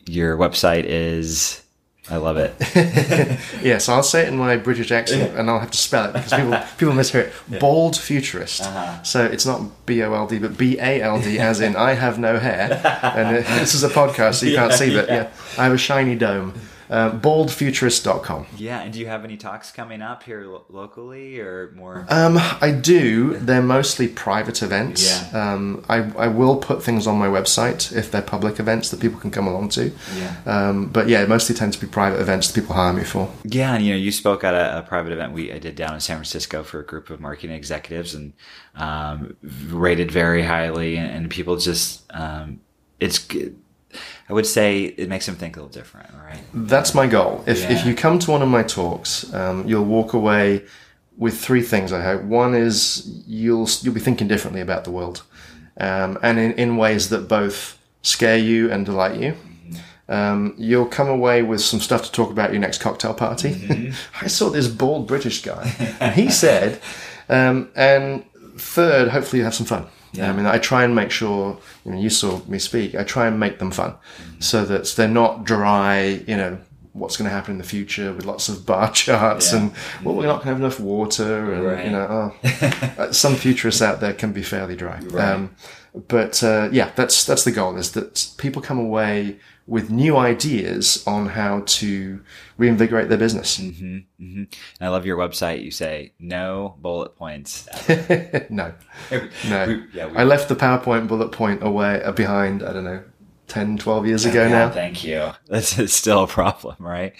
your 0.06 0.36
website 0.36 0.84
is. 0.84 1.61
I 2.10 2.16
love 2.16 2.36
it. 2.36 2.52
Yes, 3.62 3.88
I'll 3.88 4.02
say 4.02 4.22
it 4.22 4.28
in 4.28 4.36
my 4.36 4.56
British 4.56 4.90
accent, 4.90 5.36
and 5.38 5.48
I'll 5.48 5.60
have 5.60 5.70
to 5.70 5.78
spell 5.78 6.06
it 6.06 6.12
because 6.14 6.32
people 6.32 6.58
people 6.76 6.94
mishear 6.94 7.26
it. 7.50 7.60
Bald 7.60 7.96
futurist. 7.96 8.64
So 9.06 9.24
it's 9.24 9.46
not 9.46 9.86
B 9.86 10.02
O 10.02 10.12
L 10.12 10.26
D, 10.26 10.38
but 10.38 10.58
B 10.58 10.78
A 10.80 11.00
L 11.00 11.20
D, 11.20 11.38
as 11.38 11.60
in 11.60 11.76
I 11.76 11.92
have 11.92 12.18
no 12.18 12.38
hair. 12.38 12.72
And 13.04 13.36
uh, 13.36 13.40
this 13.60 13.74
is 13.74 13.84
a 13.84 13.88
podcast, 13.88 14.34
so 14.34 14.46
you 14.46 14.56
can't 14.56 14.72
see, 14.80 14.92
but 14.92 15.08
yeah. 15.08 15.14
yeah, 15.14 15.30
I 15.58 15.64
have 15.64 15.72
a 15.72 15.78
shiny 15.78 16.16
dome. 16.16 16.54
Uh, 16.92 17.10
baldfuturist.com. 17.10 18.46
yeah, 18.58 18.82
and 18.82 18.92
do 18.92 18.98
you 19.00 19.06
have 19.06 19.24
any 19.24 19.38
talks 19.38 19.72
coming 19.72 20.02
up 20.02 20.22
here 20.24 20.44
lo- 20.44 20.64
locally 20.68 21.40
or 21.40 21.72
more? 21.74 22.04
Um, 22.10 22.36
I 22.36 22.70
do. 22.70 23.38
They're 23.38 23.62
mostly 23.62 24.08
private 24.08 24.62
events. 24.62 25.08
Yeah. 25.32 25.52
Um, 25.54 25.84
I, 25.88 25.98
I 26.18 26.28
will 26.28 26.56
put 26.56 26.82
things 26.82 27.06
on 27.06 27.16
my 27.18 27.28
website 27.28 27.96
if 27.96 28.10
they're 28.10 28.20
public 28.20 28.60
events 28.60 28.90
that 28.90 29.00
people 29.00 29.18
can 29.18 29.30
come 29.30 29.46
along 29.46 29.70
to. 29.70 29.90
Yeah. 30.16 30.36
Um, 30.44 30.88
but 30.88 31.08
yeah, 31.08 31.22
it 31.22 31.30
mostly 31.30 31.54
tend 31.54 31.72
to 31.72 31.80
be 31.80 31.86
private 31.86 32.20
events 32.20 32.48
that 32.48 32.60
people 32.60 32.74
hire 32.74 32.92
me 32.92 33.04
for. 33.04 33.32
Yeah, 33.44 33.74
and 33.74 33.82
you 33.84 33.92
know, 33.94 33.98
you 33.98 34.12
spoke 34.12 34.44
at 34.44 34.52
a, 34.52 34.80
a 34.80 34.82
private 34.82 35.12
event 35.12 35.32
we 35.32 35.50
I 35.50 35.58
did 35.58 35.76
down 35.76 35.94
in 35.94 36.00
San 36.00 36.16
Francisco 36.18 36.62
for 36.62 36.80
a 36.80 36.84
group 36.84 37.08
of 37.08 37.20
marketing 37.20 37.56
executives, 37.56 38.14
and 38.14 38.34
um, 38.76 39.34
rated 39.70 40.10
very 40.10 40.42
highly, 40.42 40.96
and, 40.96 41.10
and 41.10 41.30
people 41.30 41.56
just 41.56 42.02
um, 42.10 42.60
it's. 43.00 43.26
g- 43.26 43.52
I 44.28 44.32
would 44.32 44.46
say 44.46 44.84
it 44.84 45.08
makes 45.08 45.26
them 45.26 45.34
think 45.34 45.56
a 45.56 45.60
little 45.60 45.72
different, 45.72 46.10
right? 46.24 46.40
That's 46.54 46.94
my 46.94 47.06
goal. 47.06 47.42
If, 47.46 47.60
Yeah. 47.60 47.72
if 47.72 47.86
you 47.86 47.94
come 47.94 48.18
to 48.20 48.30
one 48.30 48.42
of 48.42 48.48
my 48.48 48.62
talks, 48.62 49.32
um, 49.34 49.66
you'll 49.68 49.84
walk 49.84 50.12
away 50.14 50.64
with 51.18 51.38
three 51.38 51.62
things. 51.62 51.92
I 51.92 52.02
hope. 52.02 52.22
One 52.22 52.54
is 52.54 53.22
you'll 53.26 53.68
you'll 53.82 53.94
be 53.94 54.00
thinking 54.00 54.28
differently 54.28 54.60
about 54.60 54.84
the 54.84 54.90
world, 54.90 55.22
um, 55.78 56.18
and 56.22 56.38
in, 56.38 56.52
in 56.52 56.76
ways 56.76 57.08
that 57.10 57.28
both 57.28 57.78
scare 58.02 58.38
you 58.38 58.70
and 58.70 58.84
delight 58.86 59.20
you. 59.20 59.34
Um, 60.08 60.54
you'll 60.58 60.86
come 60.86 61.08
away 61.08 61.42
with 61.42 61.60
some 61.62 61.80
stuff 61.80 62.02
to 62.04 62.12
talk 62.12 62.30
about 62.30 62.50
your 62.52 62.60
next 62.60 62.78
cocktail 62.82 63.14
party. 63.14 63.92
I 64.20 64.26
saw 64.26 64.50
this 64.50 64.68
bald 64.68 65.06
British 65.06 65.42
guy, 65.42 65.72
and 66.00 66.14
he 66.14 66.28
said, 66.30 66.80
um, 67.30 67.70
and 67.76 68.24
third, 68.58 69.08
hopefully 69.08 69.38
you 69.38 69.44
have 69.44 69.54
some 69.54 69.64
fun. 69.66 69.86
Yeah. 70.12 70.30
I 70.30 70.32
mean, 70.32 70.46
I 70.46 70.58
try 70.58 70.84
and 70.84 70.94
make 70.94 71.10
sure, 71.10 71.58
you 71.84 71.92
know, 71.92 71.98
you 71.98 72.10
saw 72.10 72.40
me 72.46 72.58
speak, 72.58 72.94
I 72.94 73.02
try 73.04 73.26
and 73.26 73.40
make 73.40 73.58
them 73.58 73.70
fun 73.70 73.94
so 74.40 74.64
that 74.66 74.86
they're 74.96 75.08
not 75.08 75.44
dry, 75.44 76.22
you 76.26 76.36
know, 76.36 76.58
what's 76.92 77.16
going 77.16 77.24
to 77.28 77.34
happen 77.34 77.52
in 77.52 77.58
the 77.58 77.64
future 77.64 78.12
with 78.12 78.26
lots 78.26 78.50
of 78.50 78.66
bar 78.66 78.90
charts 78.92 79.52
Yeah. 79.52 79.60
and, 79.60 79.72
well, 80.04 80.14
we're 80.14 80.26
not 80.26 80.44
going 80.44 80.48
to 80.48 80.52
have 80.52 80.58
enough 80.60 80.78
water 80.80 81.52
and, 81.54 81.64
Right. 81.64 81.84
you 81.86 81.90
know, 81.92 82.34
oh, 82.42 82.48
uh, 82.98 83.12
some 83.12 83.34
futurists 83.36 83.80
out 83.80 84.00
there 84.00 84.12
can 84.12 84.32
be 84.32 84.42
fairly 84.42 84.76
dry. 84.76 84.98
Right. 85.00 85.24
Um, 85.32 85.54
but, 86.08 86.42
uh, 86.42 86.68
yeah, 86.72 86.90
that's, 86.94 87.24
that's 87.24 87.44
the 87.44 87.52
goal 87.52 87.76
is 87.76 87.92
that 87.92 88.32
people 88.36 88.60
come 88.60 88.78
away 88.78 89.38
with 89.66 89.90
new 89.90 90.16
ideas 90.16 91.02
on 91.06 91.28
how 91.28 91.62
to 91.66 92.20
reinvigorate 92.58 93.08
their 93.08 93.18
business. 93.18 93.58
hmm 93.58 93.98
And 94.18 94.48
I 94.80 94.88
love 94.88 95.06
your 95.06 95.16
website. 95.16 95.62
You 95.64 95.70
say 95.70 96.12
no 96.18 96.76
bullet 96.80 97.16
points. 97.16 97.68
no, 98.50 98.72
no. 99.10 99.28
no. 99.48 99.82
yeah, 99.94 100.06
we- 100.06 100.16
I 100.16 100.24
left 100.24 100.48
the 100.48 100.56
PowerPoint 100.56 101.08
bullet 101.08 101.30
point 101.32 101.62
away 101.62 102.02
uh, 102.02 102.12
behind, 102.12 102.62
I 102.62 102.72
don't 102.72 102.84
know, 102.84 103.02
10, 103.52 103.76
12 103.78 104.06
years 104.06 104.24
ago 104.24 104.42
Yeah, 104.44 104.48
now. 104.48 104.70
Thank 104.70 105.04
you. 105.04 105.30
That's 105.46 105.78
it's 105.78 105.92
still 106.04 106.22
a 106.24 106.26
problem, 106.26 106.76
right? 106.78 107.12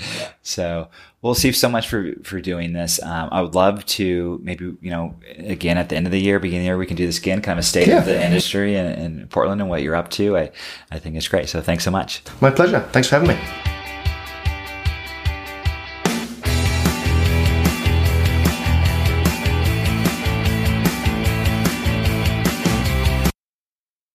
So, 0.43 0.89
well, 1.21 1.35
Steve, 1.35 1.55
so 1.55 1.69
much 1.69 1.89
for 1.89 2.15
for 2.25 2.41
doing 2.41 2.73
this. 2.73 3.03
Um, 3.03 3.29
I 3.31 3.43
would 3.43 3.55
love 3.55 3.85
to 3.99 4.41
maybe 4.43 4.75
you 4.81 4.91
know 4.91 5.15
again 5.39 5.77
at 5.79 5.89
the 5.91 5.97
end 5.97 6.07
of 6.07 6.13
the 6.13 6.19
year, 6.21 6.39
beginning 6.41 6.61
of 6.61 6.65
the 6.65 6.67
year, 6.69 6.79
we 6.79 6.87
can 6.87 6.97
do 6.97 7.07
this 7.07 7.19
again, 7.19 7.43
kind 7.43 7.59
of 7.59 7.65
a 7.65 7.67
state 7.67 7.87
Yeah. 7.89 7.99
of 7.99 8.07
the 8.07 8.25
industry 8.25 8.77
in, 8.77 8.87
in 8.87 9.29
Portland 9.29 9.61
and 9.61 9.69
what 9.69 9.83
you're 9.83 9.95
up 9.97 10.11
to. 10.13 10.37
I 10.39 10.51
I 10.91 10.99
think 10.99 11.17
it's 11.17 11.29
great. 11.29 11.49
So, 11.49 11.61
thanks 11.61 11.85
so 11.85 11.91
much. 11.91 12.23
My 12.41 12.51
pleasure. 12.51 12.81
Thanks 12.93 13.09
for 13.09 13.17
having 13.21 13.29
me. 13.37 13.82